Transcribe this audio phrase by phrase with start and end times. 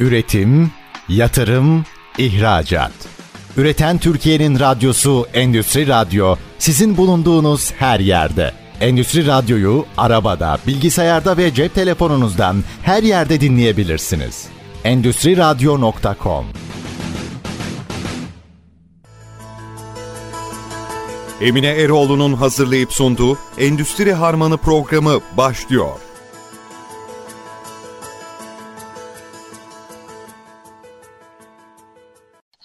[0.00, 0.70] Üretim,
[1.08, 1.84] yatırım,
[2.18, 2.92] ihracat.
[3.56, 8.52] Üreten Türkiye'nin radyosu Endüstri Radyo sizin bulunduğunuz her yerde.
[8.80, 14.46] Endüstri Radyo'yu arabada, bilgisayarda ve cep telefonunuzdan her yerde dinleyebilirsiniz.
[14.84, 16.44] Endüstri Radyo.com
[21.40, 26.07] Emine Eroğlu'nun hazırlayıp sunduğu Endüstri Harmanı programı başlıyor.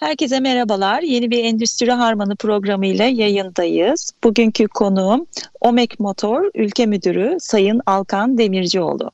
[0.04, 1.02] Herkese merhabalar.
[1.02, 4.12] Yeni bir Endüstri Harmanı programı ile yayındayız.
[4.24, 5.26] Bugünkü konuğum
[5.60, 9.10] Omek Motor Ülke Müdürü Sayın Alkan Demircioğlu.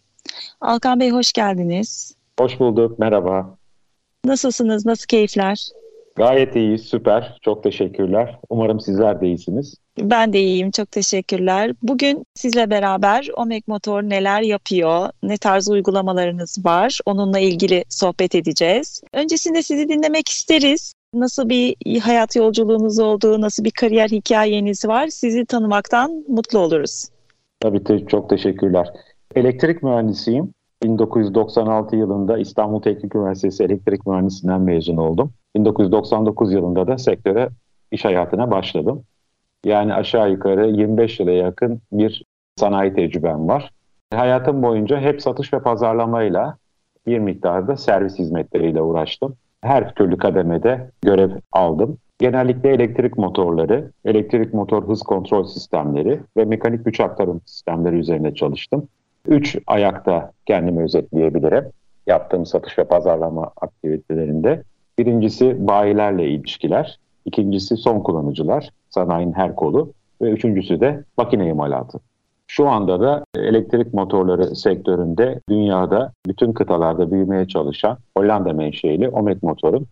[0.61, 2.15] Alkan Bey hoş geldiniz.
[2.41, 3.57] Hoş bulduk, merhaba.
[4.25, 5.69] Nasılsınız, nasıl keyifler?
[6.21, 7.39] Gayet iyiyiz, süper.
[7.43, 8.39] Çok teşekkürler.
[8.51, 9.75] Umarım sizler de iyisiniz.
[10.01, 11.73] Ben de iyiyim, çok teşekkürler.
[11.83, 19.03] Bugün sizle beraber Omek Motor neler yapıyor, ne tarz uygulamalarınız var, onunla ilgili sohbet edeceğiz.
[19.13, 20.93] Öncesinde sizi dinlemek isteriz.
[21.15, 27.05] Nasıl bir hayat yolculuğunuz oldu, nasıl bir kariyer hikayeniz var, sizi tanımaktan mutlu oluruz.
[27.61, 28.89] Tabii ki çok teşekkürler.
[29.35, 30.53] Elektrik mühendisiyim.
[30.83, 35.33] 1996 yılında İstanbul Teknik Üniversitesi Elektrik Mühendisliğinden mezun oldum.
[35.57, 37.49] 1999 yılında da sektöre
[37.91, 39.03] iş hayatına başladım.
[39.65, 42.25] Yani aşağı yukarı 25 yıla yakın bir
[42.57, 43.71] sanayi tecrübem var.
[44.15, 46.57] Hayatım boyunca hep satış ve pazarlamayla
[47.07, 49.37] bir miktarda servis hizmetleriyle uğraştım.
[49.63, 51.99] Her türlü kademede görev aldım.
[52.19, 58.89] Genellikle elektrik motorları, elektrik motor hız kontrol sistemleri ve mekanik güç aktarım sistemleri üzerine çalıştım.
[59.27, 61.65] Üç ayakta kendimi özetleyebilirim
[62.07, 64.63] yaptığım satış ve pazarlama aktivitelerinde.
[64.99, 72.01] Birincisi bayilerle ilişkiler, ikincisi son kullanıcılar, sanayinin her kolu ve üçüncüsü de makine imalatı.
[72.47, 79.87] Şu anda da elektrik motorları sektöründe dünyada bütün kıtalarda büyümeye çalışan Hollanda menşeili Omet Motor'un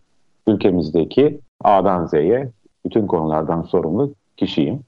[0.47, 2.49] ülkemizdeki A'dan Z'ye
[2.85, 4.79] bütün konulardan sorumlu kişiyim.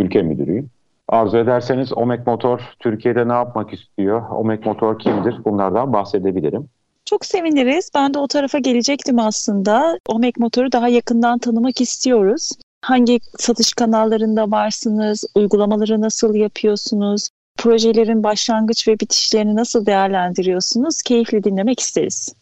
[0.00, 0.70] Ülke müdürüyüm.
[1.12, 4.30] Arzu ederseniz Omek Motor Türkiye'de ne yapmak istiyor?
[4.30, 5.44] Omek Motor kimdir?
[5.44, 6.68] Bunlardan bahsedebilirim.
[7.04, 7.90] Çok seviniriz.
[7.94, 9.98] Ben de o tarafa gelecektim aslında.
[10.08, 12.50] Omek Motor'u daha yakından tanımak istiyoruz.
[12.82, 15.24] Hangi satış kanallarında varsınız?
[15.34, 17.28] Uygulamaları nasıl yapıyorsunuz?
[17.58, 21.02] Projelerin başlangıç ve bitişlerini nasıl değerlendiriyorsunuz?
[21.02, 22.34] Keyifli dinlemek isteriz.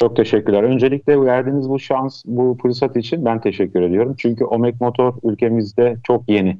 [0.00, 0.62] Çok teşekkürler.
[0.62, 4.14] Öncelikle verdiğiniz bu şans, bu fırsat için ben teşekkür ediyorum.
[4.18, 6.58] Çünkü Omek Motor ülkemizde çok yeni.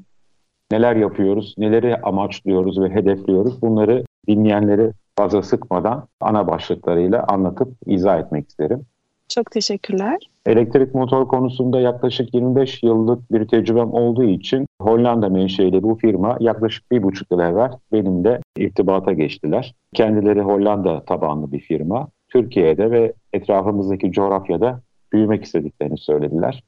[0.72, 8.48] Neler yapıyoruz, neleri amaçlıyoruz ve hedefliyoruz bunları dinleyenleri fazla sıkmadan ana başlıklarıyla anlatıp izah etmek
[8.48, 8.80] isterim.
[9.28, 10.18] Çok teşekkürler.
[10.46, 16.90] Elektrik motor konusunda yaklaşık 25 yıllık bir tecrübem olduğu için Hollanda menşeli bu firma yaklaşık
[16.90, 19.74] bir buçuk yıl evvel benimle irtibata geçtiler.
[19.94, 22.08] Kendileri Hollanda tabanlı bir firma.
[22.28, 24.80] Türkiye'de ve etrafımızdaki coğrafyada
[25.12, 26.62] büyümek istediklerini söylediler.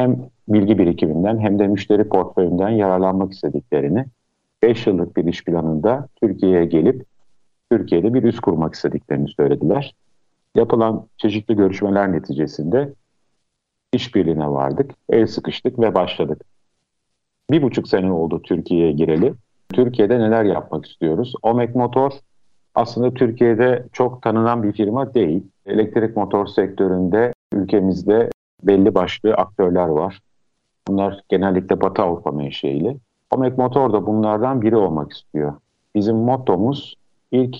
[0.00, 0.16] Hem
[0.48, 4.04] bilgi birikiminden hem de müşteri portföyünden yararlanmak istediklerini
[4.62, 7.04] 5 yıllık bir iş planında Türkiye'ye gelip
[7.70, 9.94] Türkiye'de bir üs kurmak istediklerini söylediler.
[10.54, 12.94] Yapılan çeşitli görüşmeler neticesinde
[13.92, 16.44] işbirliğine vardık, el sıkıştık ve başladık.
[17.50, 19.34] Bir buçuk sene oldu Türkiye'ye gireli.
[19.72, 21.32] Türkiye'de neler yapmak istiyoruz?
[21.42, 22.12] Omek Motor
[22.74, 25.42] aslında Türkiye'de çok tanınan bir firma değil.
[25.66, 28.30] Elektrik motor sektöründe ülkemizde
[28.62, 30.20] belli başlı aktörler var.
[30.88, 32.96] Bunlar genellikle Batı Avrupa menşeili.
[33.30, 35.52] Omek Motor da bunlardan biri olmak istiyor.
[35.94, 36.96] Bizim mottomuz
[37.32, 37.56] ilk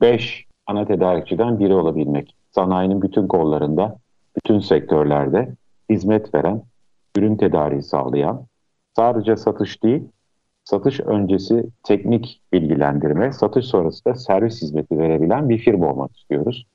[0.00, 2.36] 5 ana tedarikçiden biri olabilmek.
[2.50, 3.96] Sanayinin bütün kollarında,
[4.36, 5.54] bütün sektörlerde
[5.90, 6.62] hizmet veren,
[7.16, 8.46] ürün tedariği sağlayan,
[8.96, 10.02] sadece satış değil,
[10.64, 16.66] satış öncesi teknik bilgilendirme, satış sonrası da servis hizmeti verebilen bir firma olmak istiyoruz.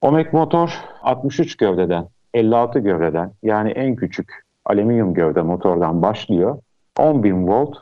[0.00, 6.58] Omek Motor 63 gövdeden, 56 gövdeden yani en küçük alüminyum gövde motordan başlıyor.
[6.96, 7.76] 10.000 volt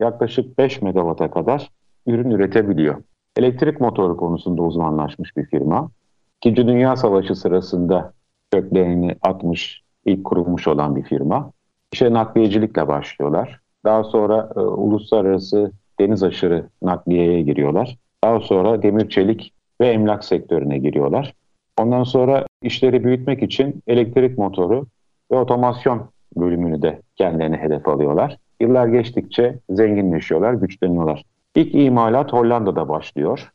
[0.00, 1.70] yaklaşık 5 megawata kadar
[2.06, 3.02] ürün üretebiliyor.
[3.36, 5.90] Elektrik motoru konusunda uzmanlaşmış bir firma.
[6.36, 8.12] İkinci Dünya Savaşı sırasında
[8.50, 11.52] köklerini atmış, ilk kurulmuş olan bir firma.
[11.92, 13.60] İşe nakliyecilikle başlıyorlar.
[13.84, 17.98] Daha sonra e, uluslararası deniz aşırı nakliyeye giriyorlar.
[18.24, 21.34] Daha sonra demir çelik ve emlak sektörüne giriyorlar.
[21.78, 24.86] Ondan sonra işleri büyütmek için elektrik motoru
[25.32, 28.38] ve otomasyon bölümünü de kendilerine hedef alıyorlar.
[28.60, 31.24] Yıllar geçtikçe zenginleşiyorlar, güçleniyorlar.
[31.54, 33.52] İlk imalat Hollanda'da başlıyor.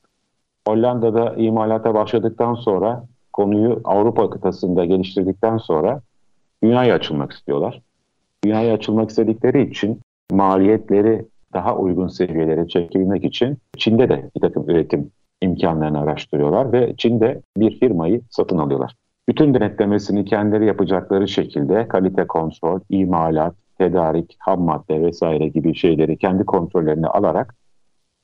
[0.67, 3.03] Hollanda'da imalata başladıktan sonra
[3.33, 6.01] konuyu Avrupa kıtasında geliştirdikten sonra
[6.63, 7.81] dünyaya açılmak istiyorlar.
[8.45, 10.01] Dünyaya açılmak istedikleri için
[10.31, 15.11] maliyetleri daha uygun seviyelere çekebilmek için Çin'de de bir takım üretim
[15.43, 18.95] imkanlarını araştırıyorlar ve Çin'de bir firmayı satın alıyorlar.
[19.29, 26.45] Bütün denetlemesini kendileri yapacakları şekilde kalite kontrol, imalat, tedarik, ham madde vesaire gibi şeyleri kendi
[26.45, 27.55] kontrollerine alarak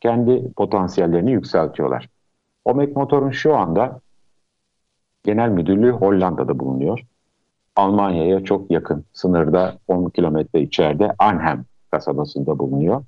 [0.02, 2.10] kendi potansiyellerini yükseltiyorlar.
[2.66, 4.00] Omek Motor'un şu anda
[5.24, 7.06] genel müdürlüğü Hollanda'da bulunuyor.
[7.76, 13.04] Almanya'ya çok yakın, sınırda 10 kilometre içeride Arnhem kasabasında bulunuyor.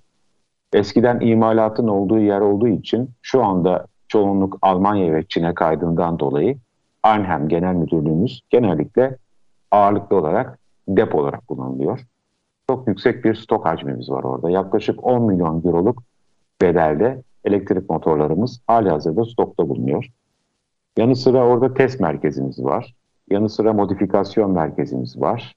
[0.73, 6.57] Eskiden imalatın olduğu yer olduğu için şu anda çoğunluk Almanya ve Çin'e kaydığından dolayı
[7.03, 9.17] Arnhem Genel Müdürlüğümüz genellikle
[9.71, 11.99] ağırlıklı olarak depo olarak kullanılıyor.
[12.69, 14.49] Çok yüksek bir stok hacmimiz var orada.
[14.49, 16.03] Yaklaşık 10 milyon euroluk
[16.61, 20.07] bedelde elektrik motorlarımız hali hazırda stokta bulunuyor.
[20.97, 22.95] Yanı sıra orada test merkezimiz var.
[23.29, 25.55] Yanı sıra modifikasyon merkezimiz var.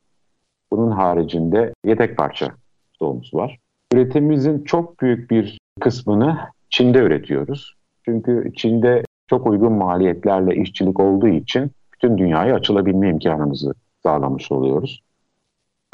[0.71, 2.49] Bunun haricinde yedek parça
[2.95, 3.59] stoğumuz var.
[3.95, 6.39] Üretimimizin çok büyük bir kısmını
[6.71, 7.84] Çin'de üretiyoruz.
[8.05, 15.03] Çünkü Çin'de çok uygun maliyetlerle işçilik olduğu için bütün dünyaya açılabilme imkanımızı sağlamış oluyoruz.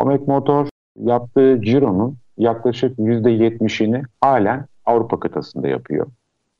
[0.02, 0.66] Omek Motor
[0.96, 6.06] yaptığı cironun yaklaşık %70'ini halen Avrupa kıtasında yapıyor.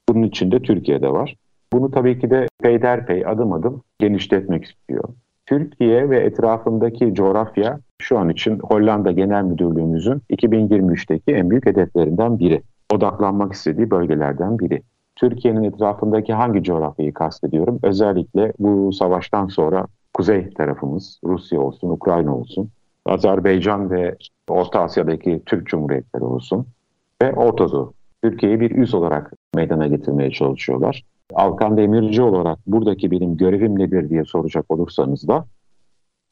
[0.09, 1.37] Bunun içinde Türkiye'de var.
[1.73, 5.05] Bunu tabii ki de peyderpey adım adım genişletmek istiyor.
[5.47, 12.63] Türkiye ve etrafındaki coğrafya şu an için Hollanda Genel Müdürlüğümüzün 2023'teki en büyük hedeflerinden biri.
[12.95, 14.83] Odaklanmak istediği bölgelerden biri.
[15.21, 17.79] Türkiye'nin etrafındaki hangi coğrafyayı kastediyorum?
[17.83, 22.69] Özellikle bu savaştan sonra kuzey tarafımız Rusya olsun, Ukrayna olsun,
[23.07, 24.17] Azerbaycan ve
[24.49, 26.67] Orta Asya'daki Türk Cumhuriyetleri olsun
[27.23, 27.93] ve Orta Doğu.
[28.23, 31.05] Türkiye'yi bir üs olarak meydana getirmeye çalışıyorlar.
[31.35, 35.45] Alkan Demirci olarak buradaki benim görevim nedir diye soracak olursanız da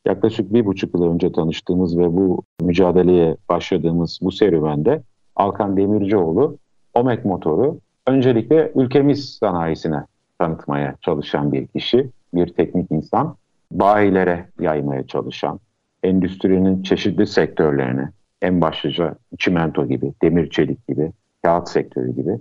[0.07, 5.03] yaklaşık bir buçuk yıl önce tanıştığımız ve bu mücadeleye başladığımız bu serüvende
[5.37, 6.57] Alkan Demircioğlu
[6.95, 10.05] Omek motoru öncelikle ülkemiz sanayisine
[10.39, 13.37] tanıtmaya çalışan bir kişi, bir teknik insan,
[13.71, 15.61] bayilere yaymaya çalışan,
[16.03, 18.11] endüstrinin çeşitli sektörlerine,
[18.43, 21.13] en başlıca çimento gibi, demir çelik gibi,
[21.43, 22.39] kağıt sektörü gibi,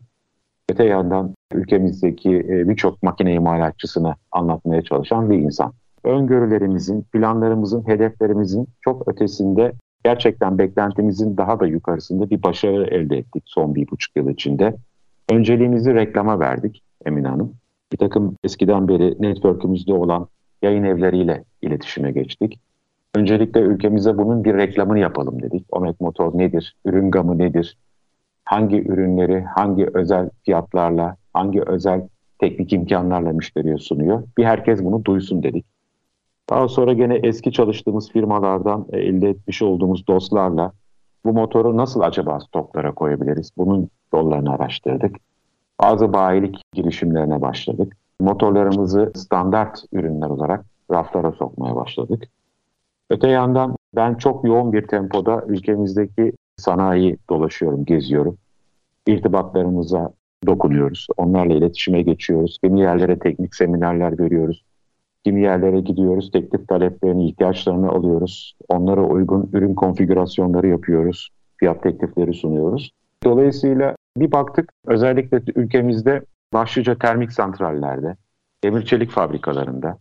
[0.70, 5.74] öte yandan ülkemizdeki e, birçok makine imalatçısını anlatmaya çalışan bir insan.
[6.04, 9.74] Öngörülerimizin, planlarımızın, hedeflerimizin çok ötesinde
[10.04, 14.76] gerçekten beklentimizin daha da yukarısında bir başarı elde ettik son bir buçuk yıl içinde.
[15.32, 17.54] Önceliğimizi reklama verdik Emine Hanım.
[17.92, 20.28] Bir takım eskiden beri network'ümüzde olan
[20.62, 22.60] yayın evleriyle iletişime geçtik.
[23.16, 25.66] Öncelikle ülkemize bunun bir reklamını yapalım dedik.
[25.72, 26.76] Omek Motor nedir?
[26.86, 27.78] Ürün gamı nedir?
[28.46, 32.08] Hangi ürünleri hangi özel fiyatlarla, hangi özel
[32.40, 34.24] teknik imkanlarla müşteriye sunuyor?
[34.38, 35.66] Bir herkes bunu duysun dedik.
[36.50, 40.72] Daha sonra gene eski çalıştığımız firmalardan e, elde etmiş olduğumuz dostlarla
[41.26, 43.52] bu motoru nasıl acaba stoklara koyabiliriz?
[43.58, 45.16] Bunun yollarını araştırdık.
[45.82, 47.98] Bazı bayilik girişimlerine başladık.
[48.20, 52.24] Motorlarımızı standart ürünler olarak raflara sokmaya başladık.
[53.10, 58.38] Öte yandan ben çok yoğun bir tempoda ülkemizdeki sanayi dolaşıyorum, geziyorum.
[59.08, 60.14] İrtibatlarımıza
[60.48, 61.08] dokunuyoruz.
[61.18, 62.58] Onlarla iletişime geçiyoruz.
[62.64, 64.64] Kimi yerlere teknik seminerler veriyoruz.
[65.24, 68.56] Kimi yerlere gidiyoruz, teklif taleplerini, ihtiyaçlarını alıyoruz.
[68.70, 71.30] Onlara uygun ürün konfigürasyonları yapıyoruz.
[71.58, 72.92] Fiyat teklifleri sunuyoruz.
[73.24, 76.22] Dolayısıyla bir baktık özellikle ülkemizde
[76.54, 78.16] başlıca termik santrallerde,
[78.64, 79.98] demir çelik fabrikalarında,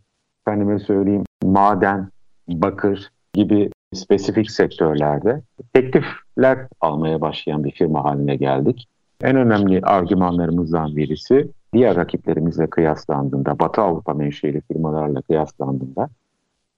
[0.46, 2.08] efendime söyleyeyim maden,
[2.48, 5.42] bakır gibi spesifik sektörlerde
[5.72, 8.88] teklifler almaya başlayan bir firma haline geldik.
[9.22, 16.08] En önemli argümanlarımızdan birisi diğer rakiplerimizle kıyaslandığında, Batı Avrupa menşeli firmalarla kıyaslandığında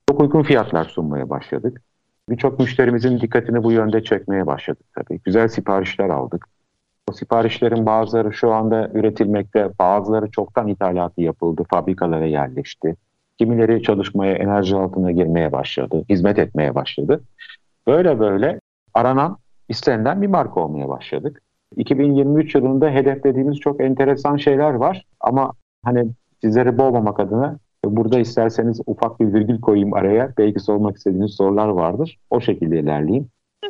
[0.09, 1.83] çok uygun fiyatlar sunmaya başladık.
[2.30, 5.20] Birçok müşterimizin dikkatini bu yönde çekmeye başladık tabii.
[5.25, 6.47] Güzel siparişler aldık.
[7.11, 12.97] O siparişlerin bazıları şu anda üretilmekte, bazıları çoktan ithalatı yapıldı, fabrikalara yerleşti.
[13.38, 17.23] Kimileri çalışmaya, enerji altına girmeye başladı, hizmet etmeye başladı.
[17.87, 18.61] Böyle böyle
[18.94, 21.42] aranan, istenilen bir marka olmaya başladık.
[21.76, 25.52] 2023 yılında hedeflediğimiz çok enteresan şeyler var ama
[25.85, 27.58] hani sizleri boğmamak adına
[27.97, 30.33] burada isterseniz ufak bir virgül koyayım araya.
[30.38, 32.18] Belki sormak istediğiniz sorular vardır.
[32.30, 33.28] O şekilde ilerleyeyim.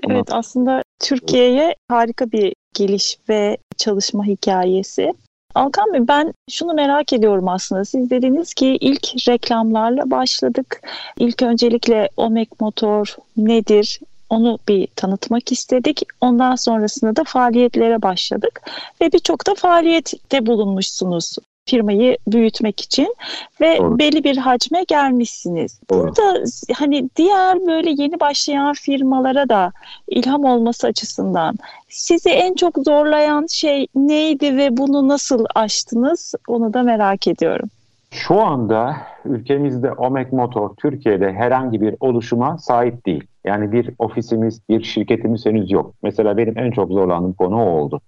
[0.08, 5.14] Evet aslında Türkiye'ye harika bir geliş ve çalışma hikayesi.
[5.54, 7.84] Alkan Bey ben şunu merak ediyorum aslında.
[7.84, 10.82] Siz dediniz ki ilk reklamlarla başladık.
[11.18, 14.00] İlk öncelikle Omek Motor nedir?
[14.30, 16.02] Onu bir tanıtmak istedik.
[16.20, 18.62] Ondan sonrasında da faaliyetlere başladık
[19.00, 21.36] ve birçok da faaliyette bulunmuşsunuz.
[21.68, 23.14] Firmayı büyütmek için
[23.60, 23.98] ve Doğru.
[23.98, 25.80] belli bir hacme gelmişsiniz.
[25.90, 26.02] Doğru.
[26.02, 26.44] Burada
[26.74, 29.72] hani diğer böyle yeni başlayan firmalara da
[30.08, 31.56] ilham olması açısından
[31.88, 36.34] sizi en çok zorlayan şey neydi ve bunu nasıl aştınız?
[36.48, 37.68] Onu da merak ediyorum.
[38.10, 43.24] Şu anda ülkemizde Omek Motor Türkiye'de herhangi bir oluşuma sahip değil.
[43.44, 45.94] Yani bir ofisimiz, bir şirketimiz henüz yok.
[46.02, 48.00] Mesela benim en çok zorlandığım konu o oldu.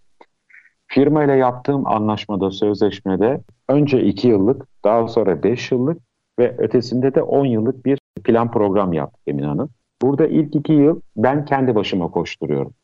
[0.93, 5.99] Firma ile yaptığım anlaşmada, sözleşmede önce 2 yıllık, daha sonra 5 yıllık
[6.39, 9.71] ve ötesinde de 10 yıllık bir plan program yaptık Emin Hanım.
[10.03, 12.75] Burada ilk 2 yıl ben kendi başıma koşturuyorum.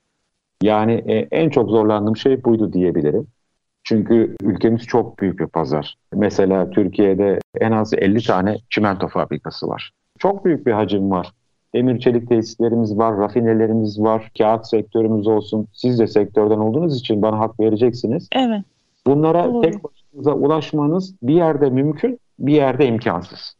[0.63, 3.27] Yani e, en çok zorlandığım şey buydu diyebilirim.
[3.85, 5.95] Çünkü ülkemiz çok büyük bir pazar.
[6.15, 9.91] Mesela Türkiye'de en az 50 tane çimento fabrikası var.
[10.19, 11.33] Çok büyük bir hacim var.
[11.75, 15.67] Demir çelik tesislerimiz var, rafinelerimiz var, kağıt sektörümüz olsun.
[15.73, 18.29] Siz de sektörden olduğunuz için bana hak vereceksiniz.
[18.33, 18.65] Evet.
[19.07, 19.61] Bunlara Doğru.
[19.61, 23.57] tek başınıza ulaşmanız bir yerde mümkün, bir yerde imkansız.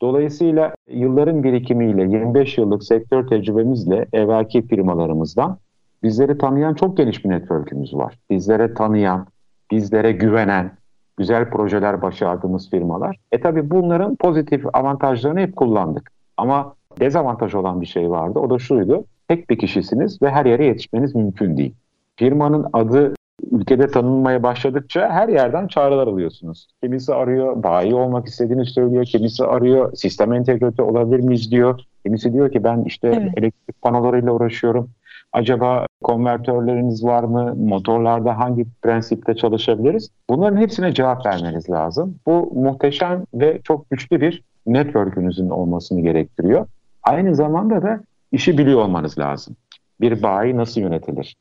[0.00, 5.58] Dolayısıyla yılların birikimiyle, 25 yıllık sektör tecrübemizle evvelki firmalarımızdan
[6.02, 8.18] bizleri tanıyan çok geniş bir network'ümüz var.
[8.30, 9.26] Bizlere tanıyan,
[9.70, 10.70] bizlere güvenen,
[11.16, 13.16] güzel projeler başardığımız firmalar.
[13.32, 16.10] E tabi bunların pozitif avantajlarını hep kullandık.
[16.36, 18.38] Ama dezavantaj olan bir şey vardı.
[18.38, 19.04] O da şuydu.
[19.28, 21.74] Tek bir kişisiniz ve her yere yetişmeniz mümkün değil.
[22.16, 23.14] Firmanın adı
[23.50, 26.68] ülkede tanınmaya başladıkça her yerden çağrılar alıyorsunuz.
[26.82, 29.04] Kimisi arıyor, bayi olmak istediğini söylüyor.
[29.04, 31.80] Kimisi arıyor, sistem entegratör olabilir miyiz diyor.
[32.04, 33.32] Kimisi diyor ki ben işte Evet.
[33.36, 34.90] elektrik panolarıyla uğraşıyorum.
[35.32, 37.54] Acaba konvertörleriniz var mı?
[37.56, 40.10] Motorlarda hangi prensipte çalışabiliriz?
[40.30, 42.14] Bunların hepsine cevap vermeniz lazım.
[42.26, 46.66] Bu muhteşem ve çok güçlü bir network'ünüzün olmasını gerektiriyor.
[47.08, 48.00] Aynı zamanda da
[48.32, 49.56] işi biliyor olmanız lazım.
[50.00, 51.36] Bir bayi nasıl yönetilir?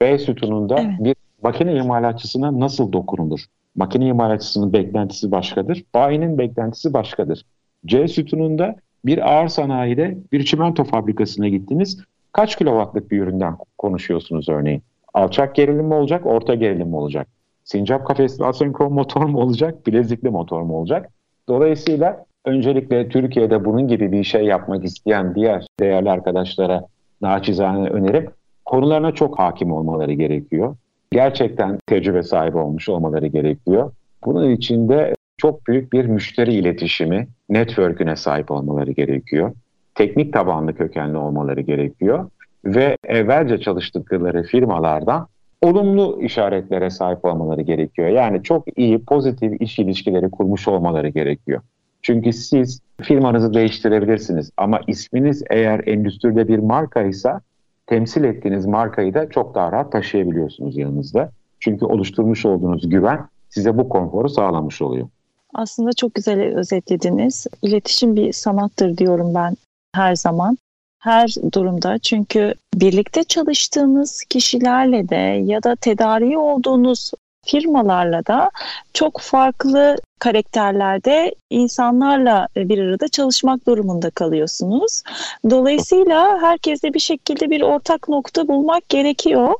[0.00, 0.92] B sütununda Evet.
[0.98, 3.40] bir makine imalatçısına nasıl dokunulur?
[3.76, 5.84] Makine imalatçısının beklentisi başkadır.
[5.94, 7.44] Bayinin beklentisi başkadır.
[7.86, 12.04] C sütununda bir ağır sanayide bir çimento fabrikasına gittiniz.
[12.32, 14.82] Kaç kilowattlık bir üründen konuşuyorsunuz örneğin?
[15.14, 17.28] Alçak gerilim mi olacak, orta gerilim mi olacak?
[17.64, 21.10] Sincap kafesli asenkron motor mu olacak, bilezikli motor mu olacak?
[21.48, 26.86] Dolayısıyla öncelikle Türkiye'de bunun gibi bir şey yapmak isteyen diğer değerli arkadaşlara
[27.22, 28.30] naçizane önerim
[28.64, 30.76] konularına çok hakim olmaları gerekiyor.
[31.12, 33.92] Gerçekten tecrübe sahibi olmuş olmaları gerekiyor.
[34.24, 39.52] Bunun için de çok büyük bir müşteri iletişimi, network'üne sahip olmaları gerekiyor.
[39.94, 42.30] Teknik tabanlı kökenli olmaları gerekiyor.
[42.64, 45.26] Ve evvelce çalıştıkları firmalardan
[45.62, 48.08] olumlu işaretlere sahip olmaları gerekiyor.
[48.08, 51.60] Yani çok iyi, pozitif iş ilişkileri kurmuş olmaları gerekiyor.
[52.02, 57.40] Çünkü siz firmanızı değiştirebilirsiniz ama isminiz eğer endüstride bir markaysa
[57.86, 61.30] temsil ettiğiniz markayı da çok daha rahat taşıyabiliyorsunuz yanınızda.
[61.60, 65.08] Çünkü oluşturmuş olduğunuz güven size bu konforu sağlamış oluyor.
[65.54, 67.46] Aslında çok güzel özetlediniz.
[67.62, 69.56] İletişim bir sanattır diyorum ben
[69.94, 70.58] her zaman.
[70.98, 77.10] Her durumda çünkü birlikte çalıştığınız kişilerle de ya da tedariği olduğunuz
[77.46, 78.50] firmalarla da
[78.94, 85.02] çok farklı karakterlerde insanlarla bir arada çalışmak durumunda kalıyorsunuz.
[85.50, 89.54] Dolayısıyla herkeste bir şekilde bir ortak nokta bulmak gerekiyor.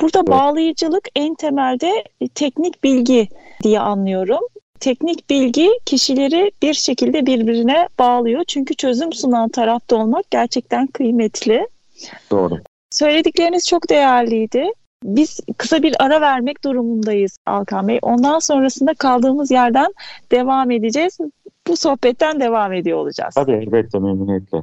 [0.00, 3.28] Burada bağlayıcılık en temelde teknik bilgi
[3.62, 4.40] diye anlıyorum.
[4.80, 8.44] Teknik bilgi kişileri bir şekilde birbirine bağlıyor.
[8.44, 11.68] Çünkü çözüm sunan tarafta olmak gerçekten kıymetli.
[12.30, 12.60] Doğru.
[12.92, 14.72] Söyledikleriniz çok değerliydi.
[15.06, 17.98] Biz kısa bir ara vermek durumundayız Alkan Bey.
[18.02, 19.94] Ondan sonrasında kaldığımız yerden
[20.32, 21.18] devam edeceğiz.
[21.66, 23.34] Bu sohbetten devam ediyor olacağız.
[23.34, 24.62] Tabii elbette memnuniyetle.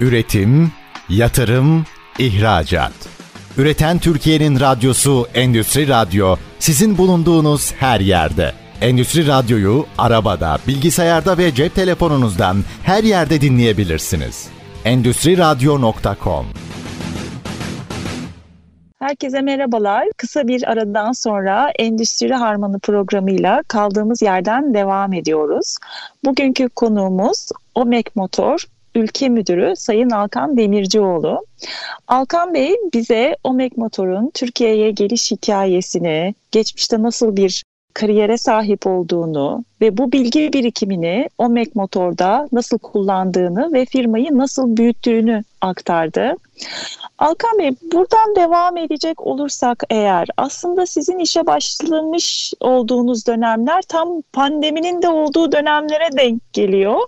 [0.00, 0.72] Üretim,
[1.08, 1.84] yatırım,
[2.18, 2.92] ihracat.
[3.58, 8.52] Üreten Türkiye'nin radyosu Endüstri Radyo sizin bulunduğunuz her yerde.
[8.80, 14.48] Endüstri Radyo'yu arabada, bilgisayarda ve cep telefonunuzdan her yerde dinleyebilirsiniz.
[14.84, 16.46] Endüstri Radyo.com
[19.00, 20.08] Herkese merhabalar.
[20.16, 25.76] Kısa bir aradan sonra Endüstri Harmanı programıyla kaldığımız yerden devam ediyoruz.
[26.24, 28.64] Bugünkü konuğumuz Omek Motor
[28.94, 31.46] Ülke Müdürü Sayın Alkan Demircioğlu.
[32.08, 37.64] Alkan Bey bize Omek Motor'un Türkiye'ye geliş hikayesini, geçmişte nasıl bir
[38.00, 45.44] kariyere sahip olduğunu ve bu bilgi birikimini Omek Motor'da nasıl kullandığını ve firmayı nasıl büyüttüğünü
[45.60, 46.36] aktardı.
[47.18, 55.02] Alkan Bey buradan devam edecek olursak eğer aslında sizin işe başlamış olduğunuz dönemler tam pandeminin
[55.02, 57.00] de olduğu dönemlere denk geliyor.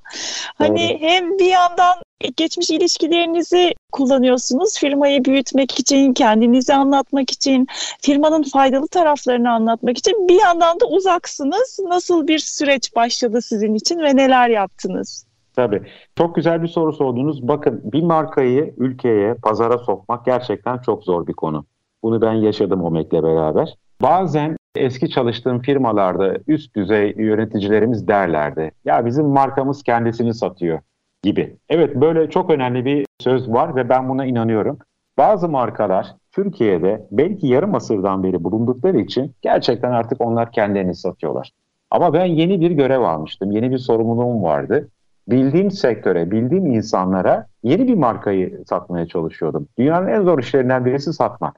[0.59, 1.95] Hani hem bir yandan
[2.37, 4.79] geçmiş ilişkilerinizi kullanıyorsunuz.
[4.79, 7.67] Firmayı büyütmek için, kendinizi anlatmak için,
[8.00, 10.29] firmanın faydalı taraflarını anlatmak için.
[10.29, 11.79] Bir yandan da uzaksınız.
[11.88, 15.26] Nasıl bir süreç başladı sizin için ve neler yaptınız?
[15.57, 15.83] Tabii.
[16.19, 17.49] Çok güzel bir soru sordunuz.
[17.49, 21.64] Bakın bir markayı ülkeye, pazara sokmak gerçekten çok zor bir konu.
[22.02, 23.76] Bunu ben yaşadım OMEK'le beraber.
[24.02, 28.71] Bazen eski çalıştığım firmalarda üst düzey yöneticilerimiz derlerdi.
[28.85, 30.81] Ya bizim markamız kendisini satıyor
[31.23, 31.57] gibi.
[31.69, 34.79] Evet böyle çok önemli bir söz var ve ben buna inanıyorum.
[35.19, 41.50] Bazı markalar Türkiye'de belki yarım asırdan beri bulundukları için gerçekten artık onlar kendilerini satıyorlar.
[41.91, 44.88] Ama ben yeni bir görev almıştım, yeni bir sorumluluğum vardı.
[45.29, 49.69] Bildiğim sektöre, bildiğim insanlara yeni bir markayı satmaya çalışıyordum.
[49.79, 51.57] Dünyanın en zor işlerinden birisi satmak.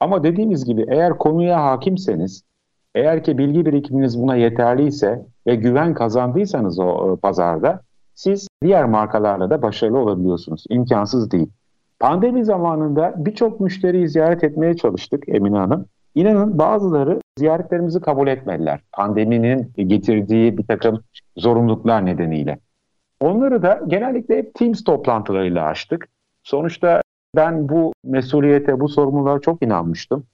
[0.00, 2.42] Ama dediğimiz gibi eğer konuya hakimseniz,
[2.94, 7.80] eğer ki bilgi birikiminiz buna yeterliyse ve güven kazandıysanız o pazarda
[8.14, 10.64] siz diğer markalarla da başarılı olabiliyorsunuz.
[10.68, 11.50] İmkansız değil.
[11.98, 15.86] Pandemi zamanında birçok müşteriyi ziyaret etmeye çalıştık Emine Hanım.
[16.14, 18.80] İnanın bazıları ziyaretlerimizi kabul etmediler.
[18.92, 21.00] Pandeminin getirdiği bir takım
[21.36, 22.58] zorunluluklar nedeniyle.
[23.20, 26.08] Onları da genellikle hep Teams toplantılarıyla açtık.
[26.42, 27.02] Sonuçta
[27.36, 30.24] ben bu mesuliyete, bu sorumluluğa çok inanmıştım.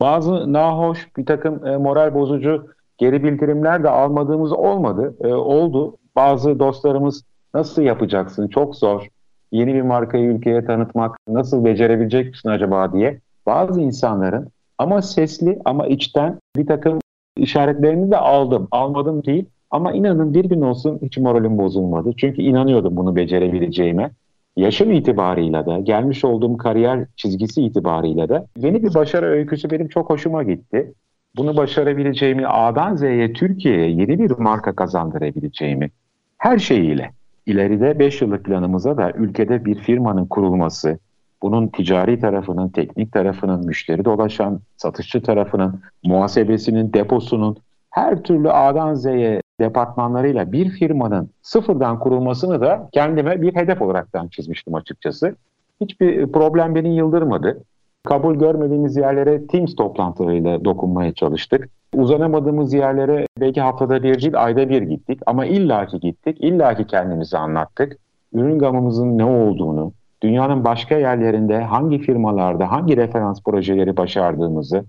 [0.00, 2.66] Bazı nahoş, bir takım e, moral bozucu
[2.98, 5.14] geri bildirimler de almadığımız olmadı.
[5.20, 5.96] E, oldu.
[6.16, 7.24] Bazı dostlarımız
[7.54, 9.08] nasıl yapacaksın, çok zor.
[9.52, 13.20] Yeni bir markayı ülkeye tanıtmak nasıl becerebilecek misin acaba diye.
[13.46, 16.98] Bazı insanların ama sesli ama içten bir takım
[17.36, 18.68] işaretlerini de aldım.
[18.70, 22.12] Almadım değil ama inanın bir gün olsun hiç moralim bozulmadı.
[22.16, 24.10] Çünkü inanıyordum bunu becerebileceğime.
[24.56, 30.10] Yaşım itibarıyla da, gelmiş olduğum kariyer çizgisi itibarıyla da yeni bir başarı öyküsü benim çok
[30.10, 30.92] hoşuma gitti.
[31.36, 35.90] Bunu başarabileceğimi, A'dan Z'ye Türkiye'ye yeni bir marka kazandırabileceğimi
[36.38, 37.10] her şeyiyle
[37.46, 40.98] ileride 5 yıllık planımıza da ülkede bir firmanın kurulması,
[41.42, 47.56] bunun ticari tarafının, teknik tarafının, müşteri dolaşan, satışçı tarafının, muhasebesinin, deposunun
[47.90, 54.74] her türlü A'dan Z'ye departmanlarıyla bir firmanın sıfırdan kurulmasını da kendime bir hedef olaraktan çizmiştim
[54.74, 55.36] açıkçası.
[55.80, 57.62] Hiçbir problem beni yıldırmadı.
[58.04, 61.68] Kabul görmediğimiz yerlere Teams toplantılarıyla dokunmaya çalıştık.
[61.94, 67.98] Uzanamadığımız yerlere belki haftada bir değil ayda bir gittik ama illaki gittik, illaki kendimizi anlattık.
[68.32, 69.92] Ürün gamımızın ne olduğunu,
[70.22, 74.84] dünyanın başka yerlerinde hangi firmalarda hangi referans projeleri başardığımızı,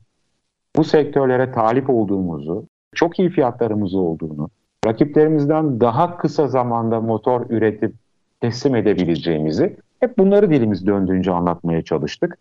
[0.75, 4.49] bu sektörlere talip olduğumuzu, çok iyi fiyatlarımız olduğunu,
[4.87, 7.93] rakiplerimizden daha kısa zamanda motor üretip
[8.41, 12.37] teslim edebileceğimizi hep bunları dilimiz döndüğünce anlatmaya çalıştık.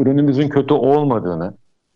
[0.00, 1.54] Ürünümüzün kötü olmadığını,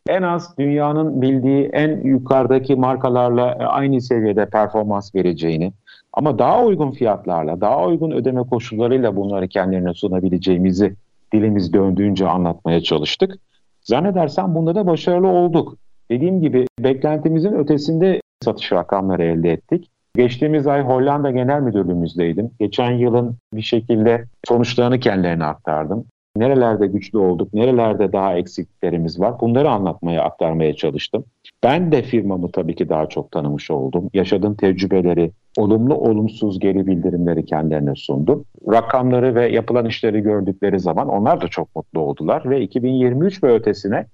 [0.09, 5.73] en az dünyanın bildiği en yukarıdaki markalarla aynı seviyede performans vereceğini
[6.12, 10.95] ama daha uygun fiyatlarla, daha uygun ödeme koşullarıyla bunları kendilerine sunabileceğimizi
[11.33, 13.38] dilimiz döndüğünce anlatmaya çalıştık.
[13.83, 15.77] Zannedersem bunda da başarılı olduk.
[16.11, 19.91] Dediğim gibi beklentimizin ötesinde satış rakamları elde ettik.
[20.17, 22.51] Geçtiğimiz ay Hollanda Genel Müdürlüğümüzdeydim.
[22.61, 26.05] Geçen yılın bir şekilde sonuçlarını kendilerine aktardım.
[26.37, 31.25] Nerelerde güçlü olduk, nerelerde daha eksiklerimiz var bunları anlatmaya, aktarmaya çalıştım.
[31.62, 34.11] Ben de firmamı tabii ki daha çok tanımış oldum.
[34.14, 38.45] Yaşadığım tecrübeleri, olumlu olumsuz geri bildirimleri kendilerine sundum.
[38.73, 44.07] Rakamları ve yapılan işleri gördükleri zaman onlar da çok mutlu oldular ve 2023 ve ötesine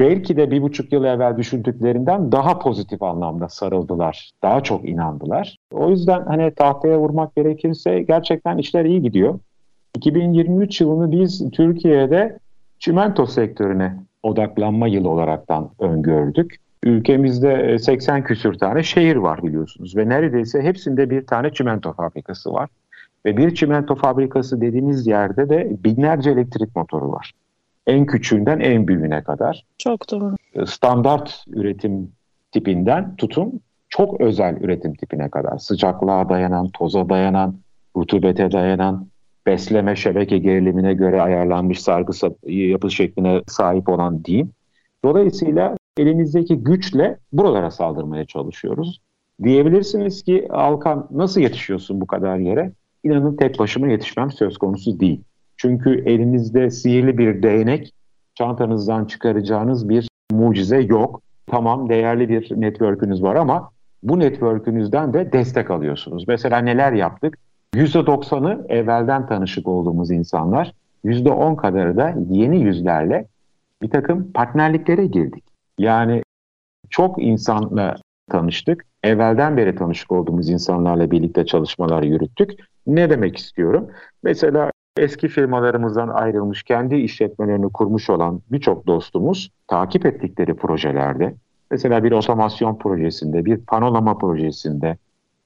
[0.00, 4.30] belki de bir buçuk yıl evvel düşündüklerinden daha pozitif anlamda sarıldılar.
[4.42, 5.56] Daha çok inandılar.
[5.72, 9.38] O yüzden hani tahtaya vurmak gerekirse gerçekten işler iyi gidiyor.
[9.96, 12.38] 2023 yılını biz Türkiye'de
[12.78, 16.56] çimento sektörüne odaklanma yılı olaraktan öngördük.
[16.84, 22.68] Ülkemizde 80 küsür tane şehir var biliyorsunuz ve neredeyse hepsinde bir tane çimento fabrikası var.
[23.26, 27.32] Ve bir çimento fabrikası dediğimiz yerde de binlerce elektrik motoru var.
[27.86, 29.64] En küçüğünden en büyüğüne kadar.
[29.78, 30.36] Çok doğru.
[30.66, 32.12] Standart üretim
[32.52, 35.58] tipinden tutun çok özel üretim tipine kadar.
[35.58, 37.54] Sıcaklığa dayanan, toza dayanan,
[37.96, 39.06] rutubete dayanan,
[39.46, 42.12] besleme şebeke gerilimine göre ayarlanmış sargı
[42.46, 44.50] yapı şekline sahip olan diyeyim.
[45.04, 49.00] Dolayısıyla elimizdeki güçle buralara saldırmaya çalışıyoruz.
[49.42, 52.72] Diyebilirsiniz ki Alkan nasıl yetişiyorsun bu kadar yere?
[53.04, 55.20] İnanın tek başıma yetişmem söz konusu değil.
[55.56, 57.92] Çünkü elinizde sihirli bir değnek,
[58.34, 61.22] çantanızdan çıkaracağınız bir mucize yok.
[61.46, 63.70] Tamam değerli bir network'ünüz var ama
[64.02, 66.24] bu network'ünüzden de destek alıyorsunuz.
[66.28, 67.38] Mesela neler yaptık?
[67.74, 70.72] %90'ı evvelden tanışık olduğumuz insanlar,
[71.04, 73.26] %10 kadarı da yeni yüzlerle
[73.82, 75.44] bir takım partnerliklere girdik.
[75.78, 76.22] Yani
[76.90, 77.96] çok insanla
[78.30, 78.84] tanıştık.
[79.02, 82.50] Evvelden beri tanışık olduğumuz insanlarla birlikte çalışmalar yürüttük.
[82.86, 83.88] Ne demek istiyorum?
[84.22, 91.34] Mesela eski firmalarımızdan ayrılmış, kendi işletmelerini kurmuş olan birçok dostumuz takip ettikleri projelerde,
[91.70, 94.96] mesela bir otomasyon projesinde, bir panolama projesinde,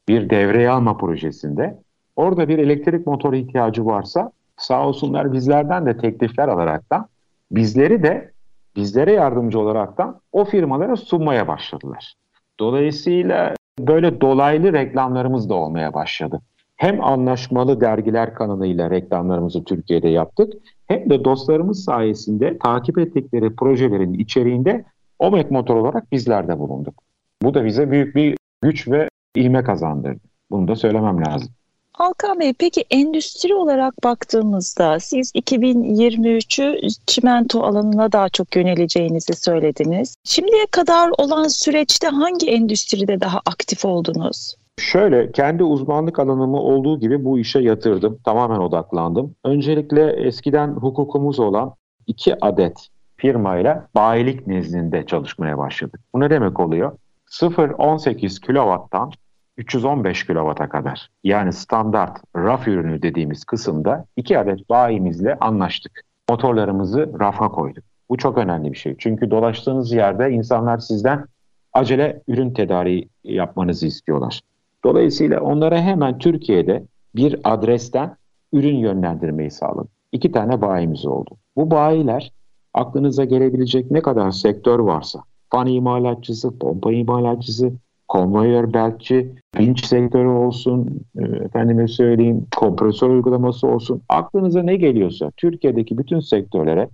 [0.09, 1.79] bir devreye alma projesinde
[2.21, 7.07] orada bir elektrik motoru ihtiyacı varsa sağ olsunlar bizlerden de teklifler alaraktan
[7.51, 8.31] bizleri de
[8.77, 12.15] bizlere yardımcı olaraktan o firmalara sunmaya başladılar.
[12.61, 16.41] Dolayısıyla böyle dolaylı reklamlarımız da olmaya başladı.
[16.77, 20.53] Hem anlaşmalı dergiler kanalıyla reklamlarımızı Türkiye'de yaptık
[20.87, 24.85] hem de dostlarımız sayesinde takip ettikleri projelerin içeriğinde
[25.19, 26.95] OMEK motor olarak bizler de bulunduk.
[27.43, 30.21] Bu da bize büyük bir güç ve ivme kazandırdı.
[30.51, 31.53] Bunu da söylemem lazım.
[32.01, 40.15] Halkan Bey peki endüstri olarak baktığımızda siz 2023'ü çimento alanına daha çok yöneleceğinizi söylediniz.
[40.25, 44.55] Şimdiye kadar olan süreçte hangi endüstride daha aktif oldunuz?
[44.79, 48.19] Şöyle kendi uzmanlık alanımı olduğu gibi bu işe yatırdım.
[48.25, 49.35] Tamamen odaklandım.
[49.45, 51.75] Öncelikle eskiden hukukumuz olan
[52.07, 56.01] iki adet firmayla bayilik nezdinde çalışmaya başladık.
[56.15, 56.93] Bu ne demek oluyor?
[57.31, 59.13] 0-18 kilovattan
[59.61, 66.05] 315 kW'a kadar yani standart raf ürünü dediğimiz kısımda iki adet bayimizle anlaştık.
[66.31, 67.85] Motorlarımızı rafa koyduk.
[68.11, 68.95] Bu çok önemli bir şey.
[68.99, 71.25] Çünkü dolaştığınız yerde insanlar sizden
[71.73, 74.41] acele ürün tedariği yapmanızı istiyorlar.
[74.85, 78.17] Dolayısıyla onlara hemen Türkiye'de bir adresten
[78.53, 79.93] ürün yönlendirmeyi sağladık.
[80.13, 81.31] İki tane bayimiz oldu.
[81.57, 82.33] Bu bayiler
[82.75, 85.21] aklınıza gelebilecek ne kadar sektör varsa,
[85.51, 87.73] fan imalatçısı, pompa imalatçısı,
[88.11, 94.03] konvoyör belki vinç sektörü olsun, e, efendime söyleyeyim kompresör uygulaması olsun.
[94.09, 96.89] Aklınıza ne geliyorsa Türkiye'deki bütün sektörlere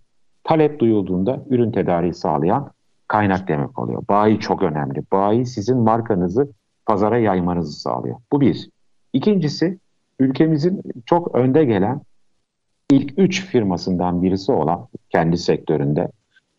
[0.44, 2.70] talep duyulduğunda ürün tedariği sağlayan
[3.09, 4.02] kaynak demek oluyor.
[4.09, 5.02] Bayi çok önemli.
[5.12, 6.48] Bayi sizin markanızı
[6.87, 8.16] pazara yaymanızı sağlıyor.
[8.33, 8.70] Bu bir.
[9.12, 9.79] İkincisi
[10.18, 12.00] ülkemizin çok önde gelen
[12.90, 16.09] ilk üç firmasından birisi olan kendi sektöründe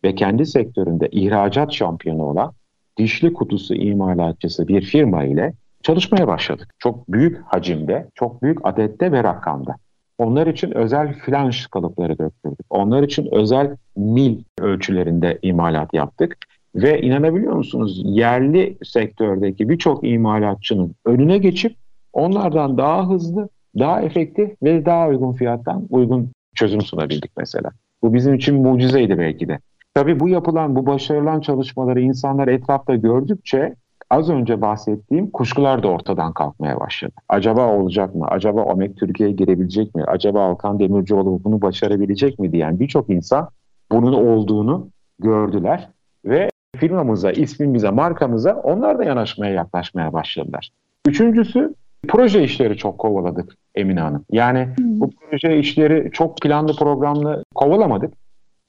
[0.04, 2.52] ve kendi sektöründe ihracat şampiyonu olan
[2.98, 6.74] dişli kutusu imalatçısı bir firma ile çalışmaya başladık.
[6.78, 9.76] Çok büyük hacimde, çok büyük adette ve rakamda.
[10.18, 12.66] Onlar için özel flanş kalıpları döktürdük.
[12.70, 16.36] Onlar için özel mil ölçülerinde imalat yaptık.
[16.74, 21.76] Ve inanabiliyor musunuz yerli sektördeki birçok imalatçının önüne geçip
[22.12, 27.70] onlardan daha hızlı, daha efektif ve daha uygun fiyattan uygun çözüm sunabildik mesela.
[28.02, 29.58] Bu bizim için mucizeydi belki de.
[29.94, 33.74] Tabii bu yapılan, bu başarılan çalışmaları insanlar etrafta gördükçe
[34.10, 37.12] az önce bahsettiğim kuşkular da ortadan kalkmaya başladı.
[37.28, 38.26] Acaba olacak mı?
[38.28, 40.04] Acaba OMEK Türkiye'ye girebilecek mi?
[40.04, 43.48] Acaba Alkan Demircioğlu bunu başarabilecek mi diyen birçok insan
[43.92, 45.88] bunun olduğunu gördüler
[46.24, 50.70] ve firmamıza, ismimize, markamıza onlar da yanaşmaya, yaklaşmaya başladılar.
[51.08, 51.74] Üçüncüsü
[52.08, 54.24] proje işleri çok kovaladık Emine Hanım.
[54.30, 58.14] Yani bu proje işleri çok planlı programlı kovalamadık.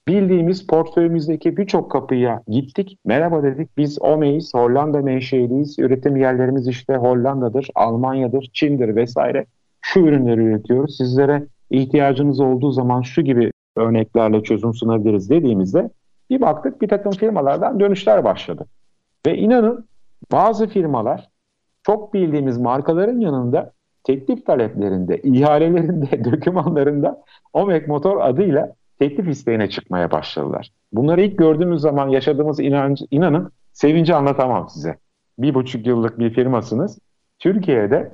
[0.08, 2.98] Bildiğimiz portföyümüzdeki birçok kapıya gittik.
[3.06, 3.78] Merhaba dedik.
[3.78, 5.80] Biz OME'yiz, Hollanda menşeliyiz.
[5.80, 9.46] Üretim yerlerimiz işte Hollanda'dır, Almanya'dır, Çin'dir vesaire.
[9.82, 10.98] Şu ürünleri üretiyoruz.
[10.98, 15.90] Sizlere ihtiyacınız olduğu zaman şu gibi örneklerle çözüm sunabiliriz dediğimizde
[16.30, 18.66] bir baktık bir takım firmalardan dönüşler başladı.
[19.26, 19.86] Ve inanın
[20.32, 21.30] bazı firmalar
[21.84, 23.72] çok bildiğimiz markaların yanında
[24.04, 30.72] teklif taleplerinde, ihalelerinde, dokümanlarında OMEK Motor adıyla teklif isteğine çıkmaya başladılar.
[30.94, 34.98] Bunları ilk gördüğümüz zaman yaşadığımız inancı, inanın sevinci anlatamam size.
[35.40, 37.00] Bir buçuk yıllık bir firmasınız.
[37.40, 38.12] Türkiye'de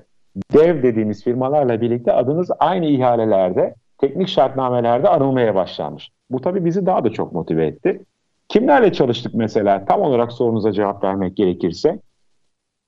[0.54, 6.12] dev dediğimiz firmalarla birlikte adınız aynı ihalelerde, teknik şartnamelerde anılmaya başlanmış.
[6.30, 8.02] Bu tabii bizi daha da çok motive etti.
[8.50, 9.86] Kimlerle çalıştık mesela?
[9.86, 12.00] Tam olarak sorunuza cevap vermek gerekirse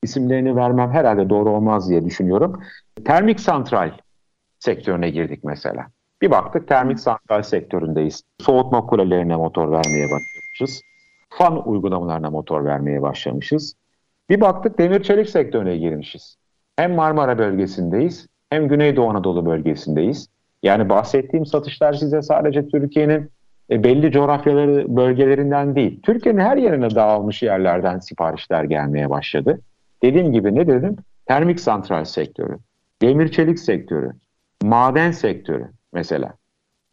[0.03, 2.61] isimlerini vermem herhalde doğru olmaz diye düşünüyorum.
[3.05, 3.91] Termik santral
[4.59, 5.87] sektörüne girdik mesela.
[6.21, 8.23] Bir baktık termik santral sektöründeyiz.
[8.39, 10.81] Soğutma kulelerine motor vermeye başlamışız.
[11.29, 13.73] Fan uygulamalarına motor vermeye başlamışız.
[14.29, 16.37] Bir baktık demir çelik sektörüne girmişiz.
[16.75, 20.27] Hem Marmara bölgesindeyiz hem Güneydoğu Anadolu bölgesindeyiz.
[20.63, 23.31] Yani bahsettiğim satışlar size sadece Türkiye'nin
[23.69, 29.61] e, belli coğrafyaları bölgelerinden değil, Türkiye'nin her yerine dağılmış yerlerden siparişler gelmeye başladı.
[30.03, 30.95] Dediğim gibi ne dedim?
[31.25, 32.57] Termik santral sektörü,
[33.01, 34.11] demir çelik sektörü,
[34.63, 36.33] maden sektörü, mesela.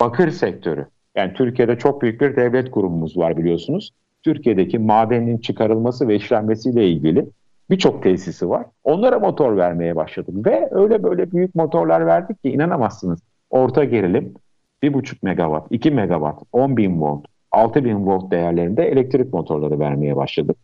[0.00, 0.86] Bakır sektörü.
[1.14, 3.90] Yani Türkiye'de çok büyük bir devlet kurumumuz var biliyorsunuz.
[4.22, 7.26] Türkiye'deki madenin çıkarılması ve işlenmesiyle ilgili
[7.70, 8.66] birçok tesisi var.
[8.84, 13.20] Onlara motor vermeye başladık ve öyle böyle büyük motorlar verdik ki inanamazsınız.
[13.50, 14.34] Orta gerilim
[14.82, 20.56] 1,5 megawatt, 2 megawatt, 10 bin volt, 6 bin volt değerlerinde elektrik motorları vermeye başladık.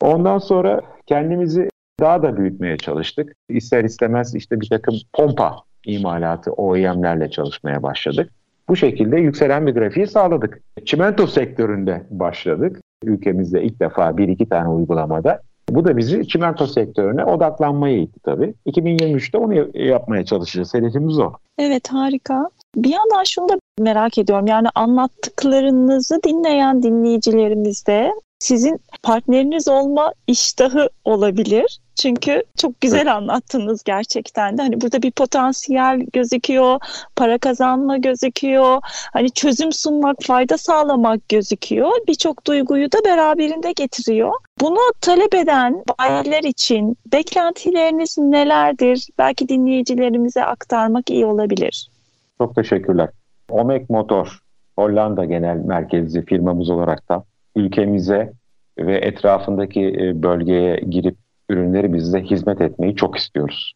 [0.00, 1.68] Ondan sonra kendimizi
[2.00, 3.36] daha da büyütmeye çalıştık.
[3.48, 8.30] İster istemez işte bir takım pompa imalatı OEM'lerle çalışmaya başladık.
[8.68, 10.60] Bu şekilde yükselen bir grafiği sağladık.
[10.84, 12.80] Çimento sektöründe başladık.
[13.04, 15.40] Ülkemizde ilk defa bir iki tane uygulamada.
[15.70, 18.54] Bu da bizi çimento sektörüne odaklanmaya itti tabii.
[18.66, 20.74] 2023'te onu yapmaya çalışacağız.
[20.74, 21.32] Hedefimiz o.
[21.58, 22.48] Evet harika.
[22.76, 24.46] Bir yandan şunu da merak ediyorum.
[24.46, 28.12] Yani anlattıklarınızı dinleyen dinleyicilerimiz de
[28.42, 31.78] sizin partneriniz olma iştahı olabilir.
[32.02, 34.62] Çünkü çok güzel anlattınız gerçekten de.
[34.62, 36.80] Hani burada bir potansiyel gözüküyor,
[37.16, 38.80] para kazanma gözüküyor,
[39.12, 41.90] hani çözüm sunmak, fayda sağlamak gözüküyor.
[42.08, 44.32] Birçok duyguyu da beraberinde getiriyor.
[44.60, 49.08] Bunu talep eden bayiler için beklentileriniz nelerdir?
[49.18, 51.90] Belki dinleyicilerimize aktarmak iyi olabilir.
[52.38, 53.08] Çok teşekkürler.
[53.50, 54.38] Omek Motor,
[54.78, 57.24] Hollanda genel merkezli firmamız olarak da
[57.56, 58.32] ülkemize
[58.78, 61.16] ve etrafındaki e, bölgeye girip
[61.48, 63.72] ürünleri bize hizmet etmeyi çok istiyoruz.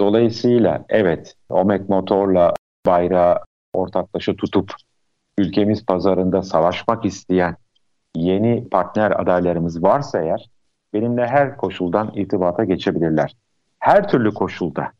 [0.00, 2.54] Dolayısıyla evet Omek Motor'la
[2.86, 3.38] bayrağı
[3.72, 4.72] ortaklaşa tutup
[5.38, 7.56] ülkemiz pazarında savaşmak isteyen
[8.16, 10.50] yeni partner adaylarımız varsa eğer
[10.94, 13.36] benimle her koşuldan irtibata geçebilirler.
[13.78, 14.92] Her türlü koşulda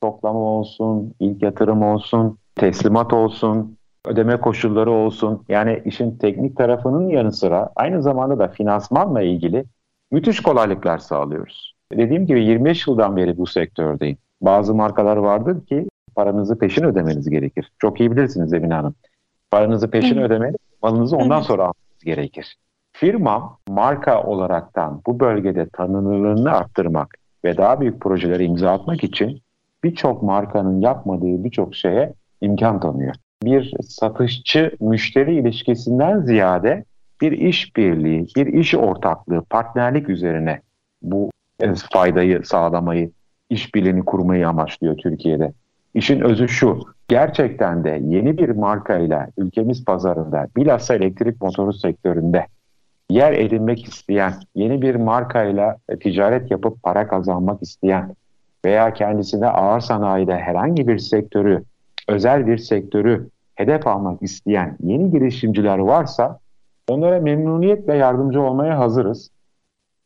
[0.00, 5.44] toplama olsun, ilk yatırım olsun, teslimat olsun, ödeme koşulları olsun.
[5.48, 9.64] Yani işin teknik tarafının yanı sıra aynı zamanda da finansmanla ilgili
[10.10, 11.74] müthiş kolaylıklar sağlıyoruz.
[11.92, 14.16] Dediğim gibi 25 yıldan beri bu sektördeyim.
[14.40, 17.72] Bazı markalar vardır ki paranızı peşin ödemeniz gerekir.
[17.78, 18.94] Çok iyi bilirsiniz Emine Hanım.
[19.50, 20.26] Paranızı peşin evet.
[20.30, 21.46] ödemeniz, malınızı ondan evet.
[21.46, 22.56] sonra almanız gerekir.
[22.92, 29.40] Firmam marka olaraktan bu bölgede tanınırlığını arttırmak ve daha büyük projelere imza atmak için
[29.84, 33.14] birçok markanın yapmadığı birçok şeye imkan tanıyor.
[33.42, 36.84] Bir satışçı müşteri ilişkisinden ziyade
[37.20, 40.60] bir iş birliği, bir iş ortaklığı, partnerlik üzerine
[41.02, 41.30] bu
[41.92, 43.10] faydayı sağlamayı,
[43.50, 45.52] işbirliğini kurmayı amaçlıyor Türkiye'de.
[45.94, 52.46] İşin özü şu, gerçekten de yeni bir markayla ülkemiz pazarında, bilhassa elektrik motoru sektöründe
[53.10, 58.14] yer edinmek isteyen, yeni bir markayla ticaret yapıp para kazanmak isteyen
[58.64, 61.62] veya kendisine ağır sanayide herhangi bir sektörü,
[62.08, 66.38] özel bir sektörü hedef almak isteyen yeni girişimciler varsa
[66.88, 69.30] onlara memnuniyetle yardımcı olmaya hazırız.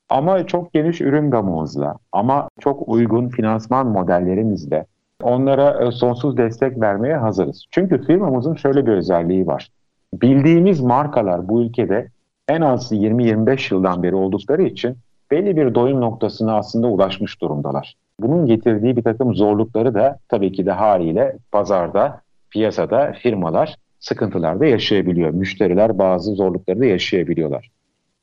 [0.08, 4.86] Ama çok geniş ürün gamımızla, ama çok uygun finansman modellerimizle
[5.22, 7.66] onlara e, sonsuz destek vermeye hazırız.
[7.70, 9.68] Çünkü firmamızın şöyle bir özelliği var.
[10.14, 12.08] Bildiğimiz markalar bu ülkede
[12.48, 14.96] en az 20-25 yıldan beri oldukları için
[15.30, 17.94] belli bir doyum noktasına aslında ulaşmış durumdalar.
[18.20, 25.30] Bunun getirdiği bir takım zorlukları da tabii ki de haliyle pazarda, piyasada firmalar sıkıntılarda yaşayabiliyor.
[25.30, 27.70] Müşteriler bazı zorlukları da yaşayabiliyorlar.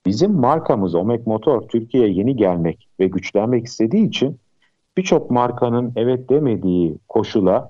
[0.05, 4.37] Bizim markamız Omek Motor Türkiye'ye yeni gelmek ve güçlenmek istediği için
[4.97, 7.69] birçok markanın evet demediği koşula,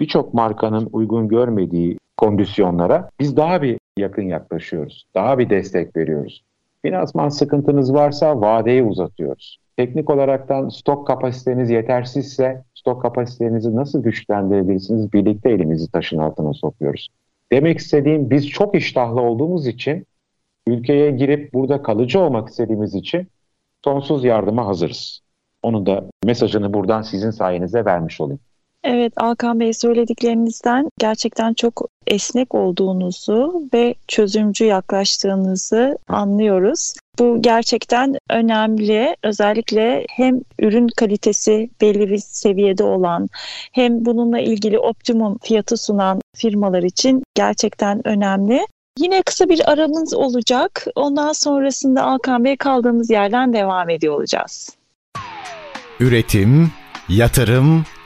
[0.00, 5.06] birçok markanın uygun görmediği kondisyonlara biz daha bir yakın yaklaşıyoruz.
[5.14, 6.42] Daha bir destek veriyoruz.
[6.82, 9.58] Finansman sıkıntınız varsa vadeyi uzatıyoruz.
[9.80, 15.12] Teknik olaraktan stok kapasiteniz yetersizse stok kapasitenizi nasıl güçlendirebilirsiniz?
[15.12, 17.08] Birlikte elimizi taşın altına sokuyoruz.
[17.52, 20.06] Demek istediğim biz çok iştahlı olduğumuz için
[20.66, 23.28] ülkeye girip burada kalıcı olmak istediğimiz için
[23.84, 25.20] sonsuz yardıma hazırız.
[25.62, 28.40] Onun da mesajını buradan sizin sayenizde vermiş olayım.
[28.84, 36.94] Evet Alkan Bey söylediklerinizden gerçekten çok esnek olduğunuzu ve çözümcü yaklaştığınızı anlıyoruz.
[37.18, 39.16] Bu gerçekten önemli.
[39.22, 43.28] Özellikle hem ürün kalitesi belli bir seviyede olan
[43.72, 48.66] hem bununla ilgili optimum fiyatı sunan firmalar için gerçekten önemli.
[48.98, 50.86] Yine kısa bir aramız olacak.
[50.94, 54.76] Ondan sonrasında Alkan Bey kaldığımız yerden devam ediyor olacağız.
[56.00, 56.70] Üretim,
[57.08, 57.84] yatırım,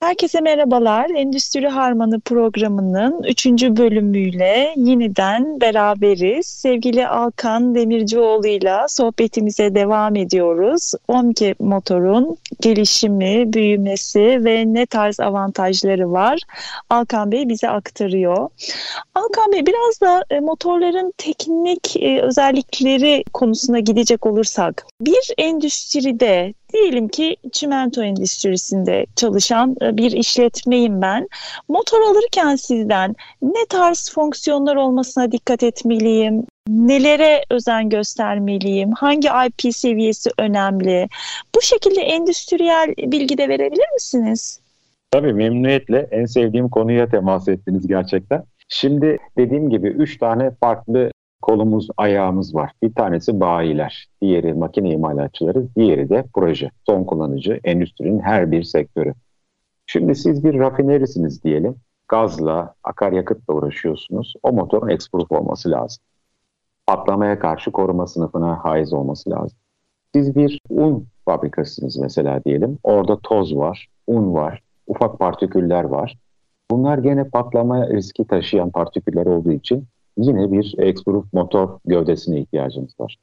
[0.00, 1.10] Herkese merhabalar.
[1.10, 3.46] Endüstri Harmanı programının 3.
[3.62, 6.46] bölümüyle yeniden beraberiz.
[6.46, 10.92] Sevgili Alkan Demircioğlu ile sohbetimize devam ediyoruz.
[11.08, 16.40] OMKE motorun gelişimi, büyümesi ve ne tarz avantajları var?
[16.90, 18.48] Alkan Bey bize aktarıyor.
[19.14, 27.08] Alkan Bey biraz da e, motorların teknik e, özellikleri konusuna gidecek olursak bir endüstride Diyelim
[27.08, 31.28] ki çimento endüstrisinde çalışan e, bir işletmeyim ben.
[31.68, 36.44] Motor alırken sizden ne tarz fonksiyonlar olmasına dikkat etmeliyim?
[36.68, 38.92] Nelere özen göstermeliyim?
[38.92, 41.08] Hangi IP seviyesi önemli?
[41.54, 44.60] Bu şekilde endüstriyel bilgi de verebilir misiniz?
[45.10, 48.44] Tabii memnuniyetle en sevdiğim konuya temas ettiniz gerçekten.
[48.68, 51.10] Şimdi dediğim gibi üç tane farklı
[51.42, 52.72] kolumuz, ayağımız var.
[52.82, 59.14] Bir tanesi bayiler, diğeri makine imalatçıları, diğeri de proje, son kullanıcı, endüstrinin her bir sektörü.
[59.86, 61.76] Şimdi siz bir rafinerisiniz diyelim.
[62.08, 64.34] Gazla, akaryakıtla uğraşıyorsunuz.
[64.42, 66.04] O motorun exproof olması lazım.
[66.86, 69.58] Patlamaya karşı koruma sınıfına haiz olması lazım.
[70.14, 72.78] Siz bir un fabrikasınız mesela diyelim.
[72.82, 76.18] Orada toz var, un var, ufak partiküller var.
[76.70, 79.84] Bunlar gene patlama riski taşıyan partiküller olduğu için
[80.18, 83.16] yine bir exproof motor gövdesine ihtiyacınız var.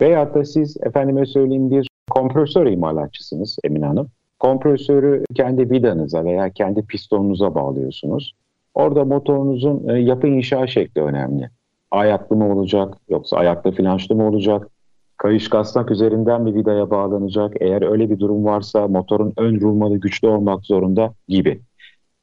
[0.00, 4.08] Veyahut da siz efendime söyleyeyim bir kompresör imalatçısınız Emine Hanım.
[4.38, 8.34] Kompresörü kendi vidanıza veya kendi pistonunuza bağlıyorsunuz.
[8.74, 11.50] Orada motorunuzun e, yapı inşa şekli önemli.
[11.90, 14.68] Ayaklı mı olacak yoksa ayaklı flanşlı mı olacak?
[15.16, 17.54] Kayış kasnak üzerinden bir vidaya bağlanacak.
[17.60, 21.60] Eğer öyle bir durum varsa motorun ön rulmanı güçlü olmak zorunda gibi.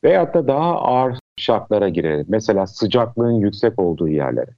[0.04, 2.26] Veyahut da daha ağır şartlara girelim.
[2.30, 4.52] Mesela sıcaklığın yüksek olduğu yerlere.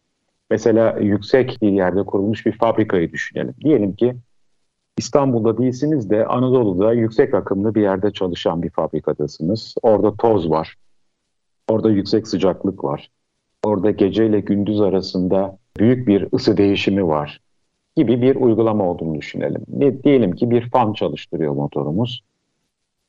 [0.50, 3.56] Mesela yüksek bir yerde kurulmuş bir fabrikayı düşünelim.
[3.63, 4.15] Diyelim ki
[4.98, 9.76] İstanbul'da değilsiniz de Anadolu'da yüksek akımlı bir yerde çalışan bir fabrikadasınız.
[9.82, 10.76] Orada toz var.
[11.69, 13.10] Orada yüksek sıcaklık var.
[13.63, 17.41] Orada gece ile gündüz arasında büyük bir ısı değişimi var
[17.96, 19.62] gibi bir uygulama olduğunu düşünelim.
[19.67, 22.24] Ne, diyelim ki bir fan çalıştırıyor motorumuz.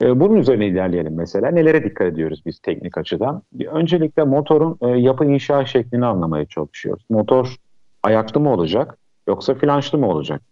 [0.02, 1.50] E, bunun üzerine ilerleyelim mesela.
[1.50, 3.42] Nelere dikkat ediyoruz biz teknik açıdan?
[3.66, 7.04] Öncelikle motorun e, yapı inşa şeklini anlamaya çalışıyoruz.
[7.10, 7.56] Motor
[8.02, 10.42] ayaklı mı olacak yoksa flanşlı mı olacak?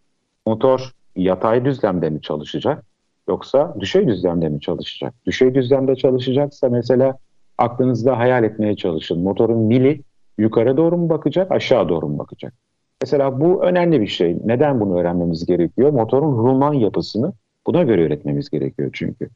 [0.47, 2.85] Motor yatay düzlemde mi çalışacak
[3.29, 5.15] yoksa düşey düzlemde mi çalışacak?
[5.27, 7.17] Düşey düzlemde çalışacaksa mesela
[7.59, 9.21] aklınızda hayal etmeye çalışın.
[9.21, 10.03] Motorun mili
[10.39, 12.55] yukarı doğru mu bakacak, aşağı doğru mu bakacak?
[13.03, 14.37] Mesela bu önemli bir şey.
[14.45, 15.91] Neden bunu öğrenmemiz gerekiyor?
[15.91, 17.33] Motorun rulman yapısını
[17.67, 19.29] buna göre üretmemiz gerekiyor çünkü.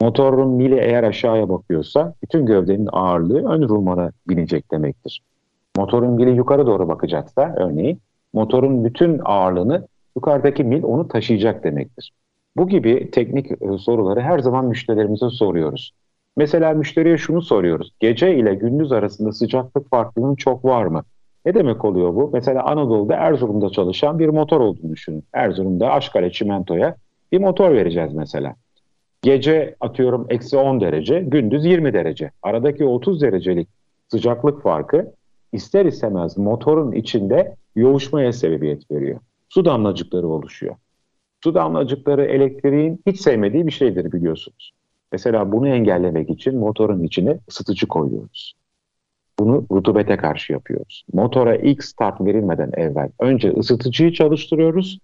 [0.00, 5.22] Motorun mili eğer aşağıya bakıyorsa bütün gövdenin ağırlığı ön rulmana binecek demektir.
[5.76, 8.00] Motorun mili yukarı doğru bakacaksa örneğin
[8.32, 9.86] motorun bütün ağırlığını
[10.16, 12.12] yukarıdaki mil onu taşıyacak demektir.
[12.56, 15.92] Bu gibi teknik e, soruları her zaman müşterilerimize soruyoruz.
[16.36, 17.92] Mesela müşteriye şunu soruyoruz.
[18.00, 21.02] Gece ile gündüz arasında sıcaklık farklılığının çok var mı?
[21.46, 22.30] Ne demek oluyor bu?
[22.32, 25.24] Mesela Anadolu'da Erzurum'da çalışan bir motor olduğunu düşünün.
[25.32, 26.96] Erzurum'da Aşkale Çimento'ya
[27.32, 28.54] bir motor vereceğiz mesela.
[29.22, 32.30] Gece atıyorum eksi 10 derece, gündüz 20 derece.
[32.42, 33.68] Aradaki 30 derecelik
[34.08, 35.12] sıcaklık farkı
[35.52, 39.20] ister istemez motorun içinde yoğuşmaya sebebiyet veriyor.
[39.48, 40.74] Su damlacıkları oluşuyor.
[41.44, 44.72] Su damlacıkları elektriğin hiç sevmediği bir şeydir biliyorsunuz.
[45.12, 48.54] Mesela bunu engellemek için motorun içine ısıtıcı koyuyoruz.
[49.38, 51.04] Bunu rutubete karşı yapıyoruz.
[51.12, 54.98] Motora ilk start verilmeden evvel önce ısıtıcıyı çalıştırıyoruz.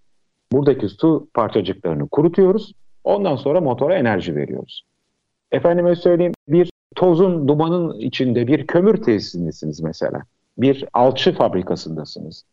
[0.52, 2.72] Buradaki su parçacıklarını kurutuyoruz.
[3.04, 4.84] Ondan sonra motora enerji veriyoruz.
[5.52, 10.22] Efendime söyleyeyim bir tozun, dumanın içinde bir kömür tesisindesiniz mesela.
[10.58, 12.44] Bir alçı fabrikasındasınız.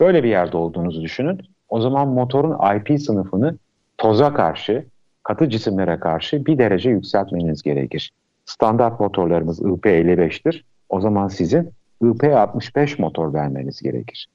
[0.00, 1.40] Böyle bir yerde olduğunuzu düşünün.
[1.68, 3.58] O zaman motorun IP sınıfını
[3.98, 4.84] toza karşı,
[5.22, 8.12] katı cisimlere karşı bir derece yükseltmeniz gerekir.
[8.44, 10.62] Standart motorlarımız IP55'tir.
[10.88, 11.70] O zaman sizin
[12.02, 14.28] IP65 motor vermeniz gerekir.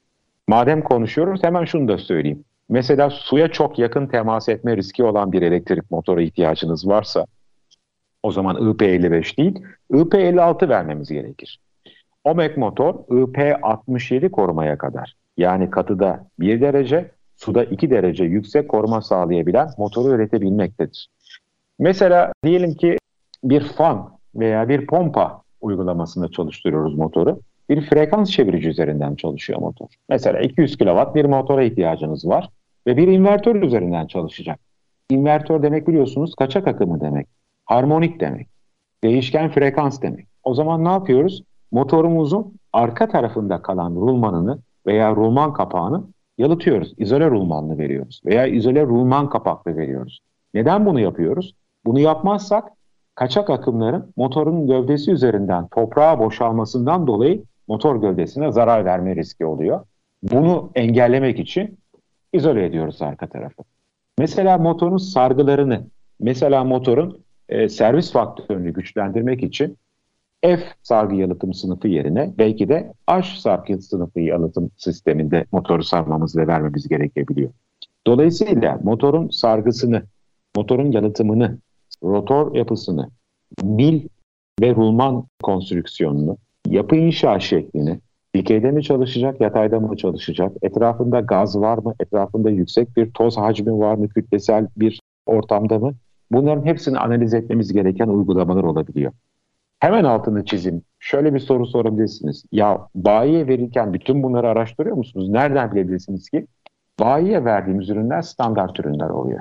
[0.47, 2.43] Madem konuşuyoruz hemen şunu da söyleyeyim.
[2.71, 7.25] Mesela suya çok yakın temas etme riski olan bir elektrik motoru ihtiyacınız varsa
[8.23, 11.59] o zaman IP55 değil IP56 vermemiz gerekir.
[12.23, 19.69] OMEC motor IP67 korumaya kadar yani katıda 1 derece suda 2 derece yüksek koruma sağlayabilen
[19.77, 21.07] motoru üretebilmektedir.
[21.79, 22.97] Mesela diyelim ki
[23.43, 27.39] bir fan veya bir pompa uygulamasında çalıştırıyoruz motoru.
[27.69, 29.87] Bir frekans çevirici üzerinden çalışıyor motor.
[30.09, 32.49] Mesela 200 kW bir motora ihtiyacınız var
[32.87, 34.59] ve bir invertör üzerinden çalışacak.
[35.09, 37.27] İnvertör demek biliyorsunuz kaçak akımı demek,
[37.65, 38.47] harmonik demek,
[39.03, 40.27] değişken frekans demek.
[40.43, 41.43] O zaman ne yapıyoruz?
[41.71, 46.03] Motorumuzun arka tarafında kalan rulmanını veya rulman kapağını
[46.37, 46.93] yalıtıyoruz.
[46.97, 50.19] İzole rulmanlı veriyoruz veya izole rulman kapaklı veriyoruz.
[50.53, 51.55] Neden bunu yapıyoruz?
[51.85, 52.71] Bunu yapmazsak
[53.15, 59.79] kaçak akımların motorun gövdesi üzerinden toprağa boşalmasından dolayı motor gövdesine zarar verme riski oluyor.
[60.23, 61.77] Bunu engellemek için
[62.33, 63.63] izole ediyoruz arka tarafı.
[64.19, 65.87] Mesela motorun sargılarını,
[66.19, 69.77] mesela motorun e, servis faktörünü güçlendirmek için
[70.41, 76.47] F sargı yalıtım sınıfı yerine belki de H sargı sınıfı yalıtım sisteminde motoru sarmamız ve
[76.47, 77.51] vermemiz gerekebiliyor.
[78.07, 80.03] Dolayısıyla motorun sargısını
[80.55, 81.57] motorun yalıtımını,
[82.03, 83.09] rotor yapısını,
[83.63, 84.07] mil
[84.61, 87.99] ve rulman konstrüksiyonunu, yapı inşa şeklini,
[88.35, 93.79] dikeyde mi çalışacak, yatayda mı çalışacak, etrafında gaz var mı, etrafında yüksek bir toz hacmi
[93.79, 95.93] var mı, kütlesel bir ortamda mı?
[96.31, 99.11] Bunların hepsini analiz etmemiz gereken uygulamalar olabiliyor.
[99.79, 100.81] Hemen altını çizim.
[100.99, 102.43] Şöyle bir soru sorabilirsiniz.
[102.51, 105.29] Ya bayiye verirken bütün bunları araştırıyor musunuz?
[105.29, 106.47] Nereden bilebilirsiniz ki?
[106.99, 109.39] Bayiye verdiğimiz ürünler standart ürünler oluyor.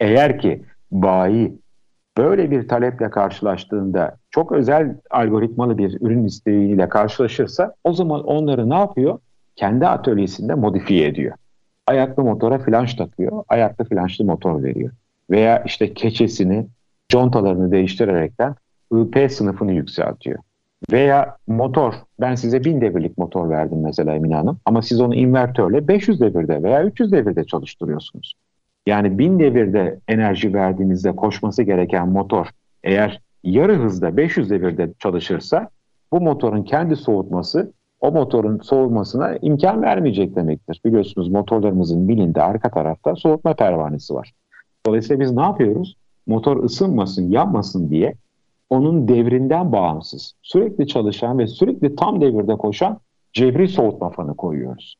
[0.00, 1.61] Eğer ki bayi
[2.16, 8.74] böyle bir taleple karşılaştığında çok özel algoritmalı bir ürün isteğiyle karşılaşırsa o zaman onları ne
[8.74, 9.18] yapıyor?
[9.56, 11.34] Kendi atölyesinde modifiye ediyor.
[11.86, 14.90] Ayaklı motora flanş takıyor, ayaklı flanşlı motor veriyor.
[15.30, 16.66] Veya işte keçesini,
[17.08, 18.54] contalarını değiştirerekten
[18.92, 20.38] IP sınıfını yükseltiyor.
[20.92, 25.88] Veya motor, ben size 1000 devirlik motor verdim mesela Emine Hanım ama siz onu invertörle
[25.88, 28.34] 500 devirde veya 300 devirde çalıştırıyorsunuz.
[28.86, 32.46] Yani 1000 devirde enerji verdiğinizde koşması gereken motor
[32.84, 35.68] eğer yarı hızda 500 devirde çalışırsa
[36.12, 40.80] bu motorun kendi soğutması o motorun soğumasına imkan vermeyecek demektir.
[40.84, 44.32] Biliyorsunuz motorlarımızın bilinde arka tarafta soğutma pervanesi var.
[44.86, 45.96] Dolayısıyla biz ne yapıyoruz?
[46.26, 48.14] Motor ısınmasın, yanmasın diye
[48.70, 52.98] onun devrinden bağımsız, sürekli çalışan ve sürekli tam devirde koşan
[53.32, 54.96] cebri soğutma fanı koyuyoruz.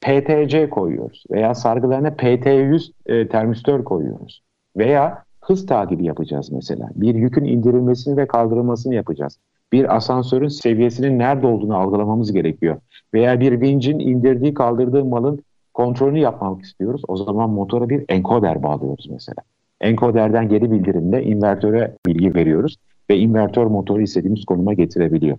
[0.00, 4.42] PTC koyuyoruz veya sargılarına PT100 e, termistör koyuyoruz.
[4.76, 6.88] Veya hız takibi yapacağız mesela.
[6.94, 9.38] Bir yükün indirilmesini ve kaldırılmasını yapacağız.
[9.72, 12.76] Bir asansörün seviyesinin nerede olduğunu algılamamız gerekiyor.
[13.14, 15.40] Veya bir vincin indirdiği kaldırdığı malın
[15.74, 17.02] kontrolünü yapmak istiyoruz.
[17.08, 19.42] O zaman motora bir enkoder bağlıyoruz mesela.
[19.80, 22.76] Enkoderden geri bildirimle invertöre bilgi veriyoruz
[23.10, 25.38] ve invertör motoru istediğimiz konuma getirebiliyor.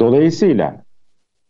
[0.00, 0.82] Dolayısıyla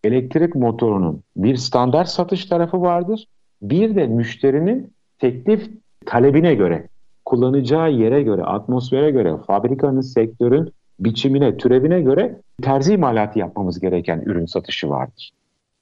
[0.04, 3.26] elektrik motorunun bir standart satış tarafı vardır.
[3.62, 5.70] Bir de müşterinin teklif
[6.06, 6.88] talebine göre,
[7.24, 14.46] kullanacağı yere göre, atmosfere göre, fabrikanın, sektörün biçimine, türevine göre terzi imalatı yapmamız gereken ürün
[14.46, 15.30] satışı vardır.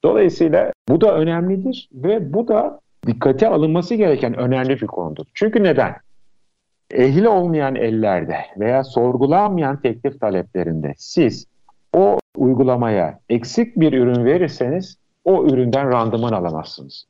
[0.05, 5.25] Dolayısıyla bu da önemlidir ve bu da dikkate alınması gereken önemli bir konudur.
[5.35, 5.95] Çünkü neden?
[6.91, 11.47] Ehli olmayan ellerde veya sorgulanmayan teklif taleplerinde siz
[11.97, 17.05] o uygulamaya eksik bir ürün verirseniz o üründen randıman alamazsınız.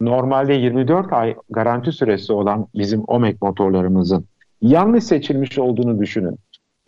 [0.00, 4.24] Normalde 24 ay garanti süresi olan bizim OMEK motorlarımızın
[4.62, 6.38] yanlış seçilmiş olduğunu düşünün.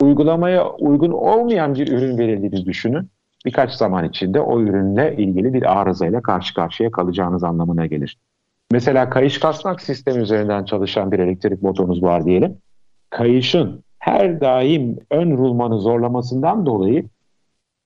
[0.01, 3.09] Uygulamaya uygun olmayan bir ürün verildiğini düşünün.
[3.45, 8.17] Birkaç zaman içinde o ürünle ilgili bir arızayla karşı karşıya kalacağınız anlamına gelir.
[8.71, 12.57] Mesela kayış kasnak sistemi üzerinden çalışan bir elektrik motorunuz var diyelim.
[13.09, 17.05] Kayışın her daim ön rulmanı zorlamasından dolayı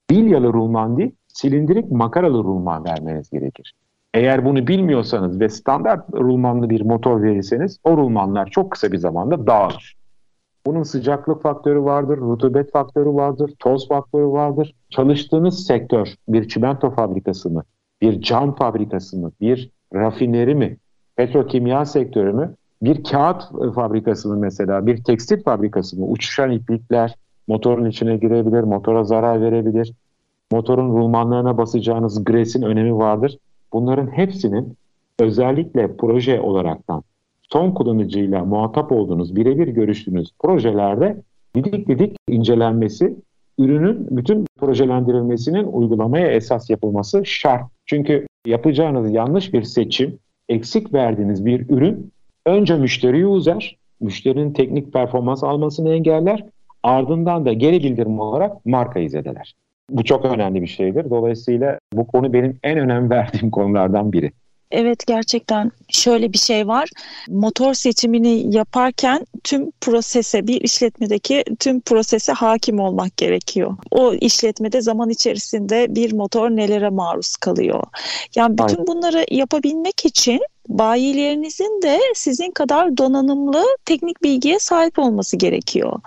[0.10, 3.74] bilyalı rulman değil, silindirik makaralı rulman vermeniz gerekir.
[4.14, 9.48] Eğer bunu bilmiyorsanız ve standart rulmanlı bir motor verirseniz o rulmanlar çok kısa bir zamanda
[9.48, 9.98] dağılır.
[10.66, 14.76] Bunun sıcaklık faktörü vardır, rutubet faktörü vardır, toz faktörü vardır.
[14.90, 17.64] Çalıştığınız sektör bir çimento fabrikası mı,
[18.02, 20.78] bir cam fabrikası mı, bir rafineri mi,
[21.16, 23.44] petrokimya sektörü mü, bir kağıt
[23.76, 27.16] fabrikası mı mesela, bir tekstil fabrikası mı, uçuşan iplikler,
[27.48, 29.94] motorun içine girebilir, motora zarar verebilir.
[30.52, 33.38] Motorun rulmanlarına basacağınız gresin önemi vardır.
[33.74, 34.78] Bunların hepsinin
[35.20, 37.04] özellikle proje olaraktan
[37.50, 41.22] son kullanıcıyla muhatap olduğunuz, birebir görüştüğünüz projelerde
[41.56, 43.16] didik didik incelenmesi,
[43.60, 47.64] ürünün bütün projelendirilmesinin uygulamaya esas yapılması şart.
[47.86, 50.20] Çünkü yapacağınız yanlış bir seçim,
[50.50, 52.12] eksik verdiğiniz bir ürün
[52.46, 56.46] önce müşteriyi uzar, müşterinin teknik performans almasını engeller
[56.84, 59.56] Ardından da geri bildirim olarak markayı zedeler.
[59.90, 61.10] Bu çok önemli bir şeydir.
[61.10, 64.32] Dolayısıyla bu konu benim en önem verdiğim konulardan biri.
[64.72, 66.90] Evet gerçekten şöyle bir şey var.
[67.30, 73.78] Motor seçimini yaparken tüm prosese bir işletmedeki tüm prosese hakim olmak gerekiyor.
[73.92, 77.84] O işletmede zaman içerisinde bir motor nelere maruz kalıyor.
[78.36, 78.88] Yani bütün Aynen.
[78.88, 86.00] bunları yapabilmek için bayilerinizin de sizin kadar donanımlı teknik bilgiye sahip olması gerekiyor.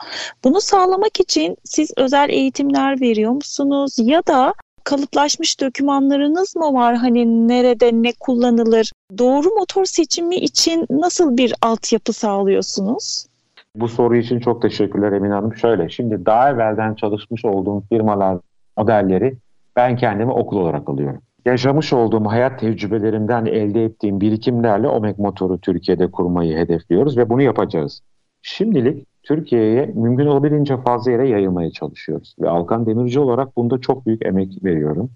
[0.45, 4.55] Bunu sağlamak için siz özel eğitimler veriyor musunuz ya da
[4.85, 6.97] kalıplaşmış dokümanlarınız mı var?
[6.97, 8.93] Hani nerede ne kullanılır?
[9.19, 13.27] Doğru motor seçimi için nasıl bir altyapı sağlıyorsunuz?
[13.75, 15.57] Bu soru için çok teşekkürler Emine Hanım.
[15.57, 18.39] Şöyle şimdi daha evvelden çalışmış olduğum firmalar
[18.77, 19.37] modelleri
[19.77, 21.23] ben kendimi okul olarak alıyorum.
[21.47, 28.03] Yaşamış olduğum hayat tecrübelerimden elde ettiğim birikimlerle OMEK motoru Türkiye'de kurmayı hedefliyoruz ve bunu yapacağız.
[28.43, 32.37] Şimdilik Türkiye'ye mümkün olabildiğince fazla yere yayılmaya çalışıyoruz.
[32.41, 35.11] Ve Alkan Demirci olarak bunda çok büyük emek veriyorum.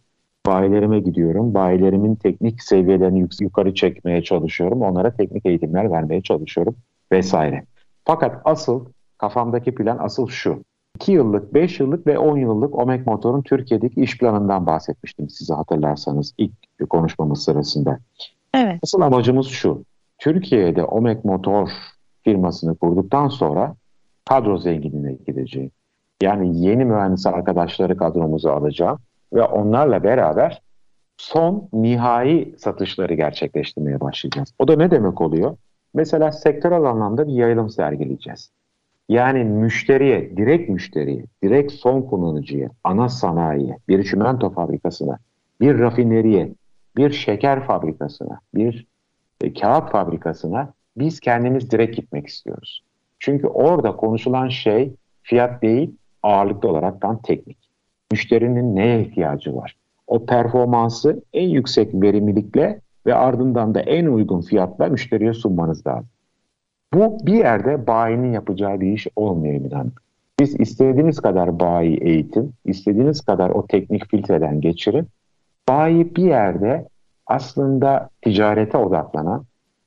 [0.47, 1.55] Bayilerime gidiyorum.
[1.55, 4.83] Bayilerimin teknik seviyelerini yukarı çekmeye çalışıyorum.
[4.83, 6.77] Onlara teknik eğitimler vermeye çalışıyorum.
[7.13, 7.65] vesaire.
[8.05, 8.85] Fakat asıl
[9.19, 10.65] kafamdaki plan asıl şu.
[10.95, 16.35] 2 yıllık, 5 yıllık ve 10 yıllık OMEK Motor'un Türkiye'deki iş planından bahsetmiştim size hatırlarsanız
[16.39, 16.53] ilk
[16.91, 17.99] konuşmamız sırasında.
[18.55, 18.79] Evet.
[18.83, 19.85] Asıl amacımız şu.
[20.19, 21.69] Türkiye'de OMEK Motor
[22.23, 23.75] firmasını kurduktan sonra
[24.25, 25.71] kadro zenginliğine gideceğim.
[26.23, 28.99] Yani yeni mühendis arkadaşları kadromuzu alacağım
[29.33, 30.63] ve onlarla beraber
[31.17, 34.55] son nihai satışları gerçekleştirmeye başlayacağız.
[34.59, 35.57] O da ne demek oluyor?
[35.95, 38.51] Mesela sektörel anlamda bir yayılım sergileyeceğiz.
[39.09, 45.19] Yani müşteriye, direkt müşteriye, direkt son kullanıcıya, ana sanayiye, bir çimento fabrikasına,
[45.61, 46.53] bir rafineriye,
[46.97, 48.87] bir şeker fabrikasına, bir
[49.41, 52.83] e, kağıt fabrikasına biz kendimiz direkt gitmek istiyoruz.
[53.19, 55.91] Çünkü orada konuşulan şey fiyat değil,
[56.23, 57.59] ağırlıklı olaraktan teknik.
[58.13, 59.77] Müşterinin neye ihtiyacı var?
[60.07, 66.09] O performansı en yüksek verimlilikle ve ardından da en uygun fiyatla müşteriye sunmanız lazım.
[66.95, 69.93] Bu bir yerde bayinin yapacağı bir iş olmuyor Emin
[70.41, 75.09] Biz istediğiniz kadar bayi eğitim, istediğiniz kadar o teknik filtreden geçirin.
[75.69, 76.89] Bayi bir yerde
[77.27, 79.45] aslında ticarete odaklanan,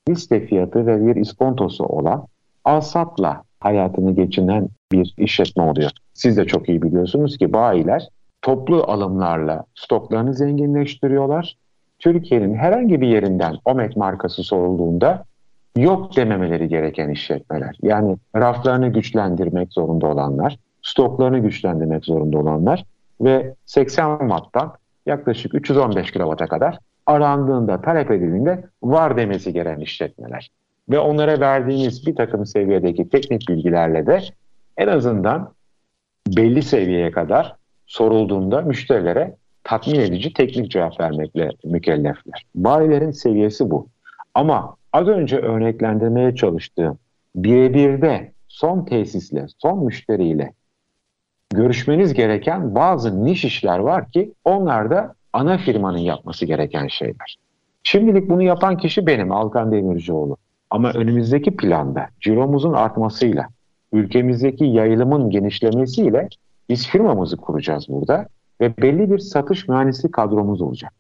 [0.10, 2.26] liste fiyatı ve bir iskontosu olan
[2.66, 5.92] alsatla hayatını geçinen bir işletme oluyor.
[6.14, 8.08] Siz de çok iyi biliyorsunuz ki bayiler
[8.42, 11.58] toplu alımlarla stoklarını zenginleştiriyorlar.
[12.00, 15.24] Türkiye'nin herhangi bir yerinden OMEK markası sorulduğunda
[15.76, 17.78] yok dememeleri gereken işletmeler.
[17.82, 22.86] Yani raflarını güçlendirmek zorunda olanlar, stoklarını güçlendirmek zorunda olanlar
[23.22, 24.74] ve 80 watttan
[25.06, 30.50] yaklaşık 315 kW'a kadar arandığında, talep edildiğinde var demesi gereken işletmeler.
[30.90, 34.22] Ve onlara verdiğimiz bir takım seviyedeki teknik bilgilerle de
[34.78, 35.54] en azından
[36.28, 37.56] belli seviyeye kadar
[37.88, 42.46] sorulduğunda müşterilere tatmin edici teknik cevap vermekle mükellefler.
[42.56, 43.88] Bayilerin seviyesi bu.
[44.34, 47.00] Ama az önce örneklendirmeye çalıştığım
[47.36, 50.54] birebirde son tesisle, son müşteriyle
[51.54, 57.38] görüşmeniz gereken bazı niş işler var ki onlar da ana firmanın yapması gereken şeyler.
[57.84, 60.38] Şimdilik bunu yapan kişi benim Alkan Demircioğlu.
[60.70, 63.48] Ama önümüzdeki planda ciromuzun artmasıyla,
[63.94, 66.30] ülkemizdeki yayılımın genişlemesiyle
[66.70, 68.28] biz firmamızı kuracağız burada
[68.62, 70.94] ve belli bir satış mühendislik kadromuz olacak.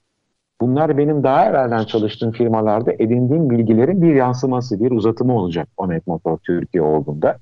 [0.61, 6.37] Bunlar benim daha evvelden çalıştığım firmalarda edindiğim bilgilerin bir yansıması, bir uzatımı olacak Omet Motor
[6.37, 7.37] Türkiye olduğunda.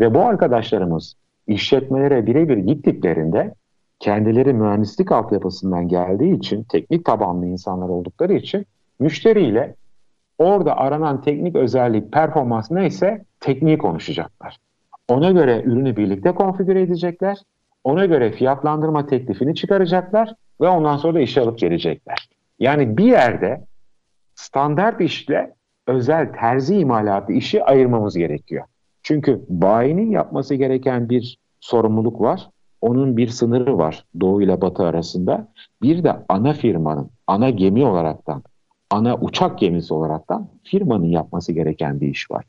[0.00, 1.14] Ve bu arkadaşlarımız
[1.46, 3.54] işletmelere birebir gittiklerinde
[3.98, 8.66] kendileri mühendislik altyapısından geldiği için, teknik tabanlı insanlar oldukları için
[9.00, 9.74] müşteriyle
[10.38, 14.58] orada aranan teknik özellik, performans neyse tekniği konuşacaklar.
[15.08, 17.38] Ona göre ürünü birlikte konfigüre edecekler.
[17.84, 22.28] Ona göre fiyatlandırma teklifini çıkaracaklar ve ondan sonra da işe alıp gelecekler.
[22.60, 23.64] Yani bir yerde
[24.34, 25.54] standart işle
[25.86, 28.64] özel terzi imalatı işi ayırmamız gerekiyor.
[29.02, 32.50] Çünkü bayinin yapması gereken bir sorumluluk var.
[32.80, 35.48] Onun bir sınırı var Doğu ile Batı arasında.
[35.82, 38.42] Bir de ana firmanın, ana gemi olaraktan,
[38.90, 42.44] ana uçak gemisi olaraktan firmanın yapması gereken bir iş var.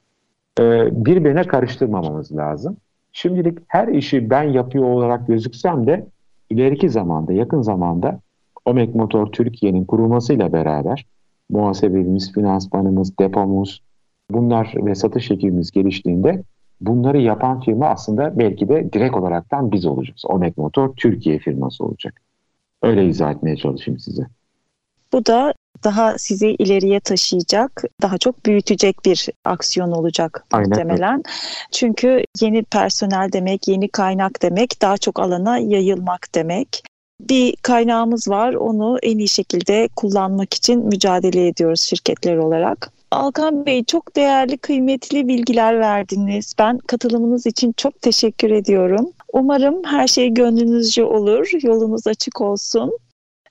[0.60, 2.78] Ee, birbirine karıştırmamamız lazım.
[3.12, 6.08] Şimdilik her işi ben yapıyor olarak gözüksem de
[6.50, 8.20] ileriki zamanda, yakın zamanda
[8.66, 11.06] Omek Motor Türkiye'nin kurulmasıyla beraber
[11.50, 13.82] muhasebemiz, finansmanımız, depomuz
[14.32, 16.44] bunlar ve satış ekibimiz geliştiğinde
[16.82, 20.26] bunları yapan firma aslında belki de direkt olaraktan biz olacağız.
[20.26, 22.22] Omek Motor Türkiye firması olacak.
[22.82, 24.24] Öyle izah etmeye çalışayım size.
[25.14, 25.54] Bu da
[25.84, 30.70] daha sizi ileriye taşıyacak, daha çok büyütecek bir aksiyon olacak Aynen.
[30.70, 31.24] muhtemelen.
[31.72, 36.84] Çünkü yeni personel demek, yeni kaynak demek, daha çok alana yayılmak demek
[37.30, 38.54] bir kaynağımız var.
[38.54, 42.92] Onu en iyi şekilde kullanmak için mücadele ediyoruz şirketler olarak.
[43.12, 46.54] Alkan Bey çok değerli, kıymetli bilgiler verdiniz.
[46.60, 49.12] Ben katılımınız için çok teşekkür ediyorum.
[49.34, 52.98] Umarım her şey gönlünüzce olur, yolunuz açık olsun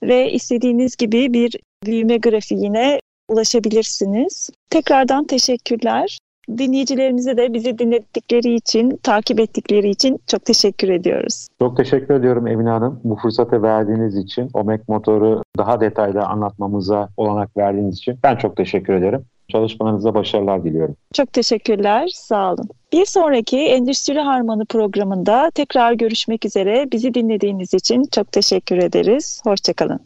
[0.02, 4.50] ve istediğiniz gibi bir büyüme grafiğine ulaşabilirsiniz.
[4.70, 6.18] Tekrardan teşekkürler.
[6.58, 11.48] Dinleyicilerimize de bizi dinledikleri için, takip ettikleri için çok teşekkür ediyoruz.
[11.58, 13.00] Çok teşekkür ediyorum Emine Hanım.
[13.04, 18.94] Bu fırsatı verdiğiniz için, OMEK motoru daha detaylı anlatmamıza olanak verdiğiniz için ben çok teşekkür
[18.94, 19.24] ederim.
[19.48, 20.96] Çalışmalarınızda başarılar diliyorum.
[21.14, 22.68] Çok teşekkürler, sağ olun.
[22.92, 26.88] Bir sonraki Endüstri Harmanı programında tekrar görüşmek üzere.
[26.92, 29.40] Bizi dinlediğiniz için çok teşekkür ederiz.
[29.44, 30.00] Hoşçakalın.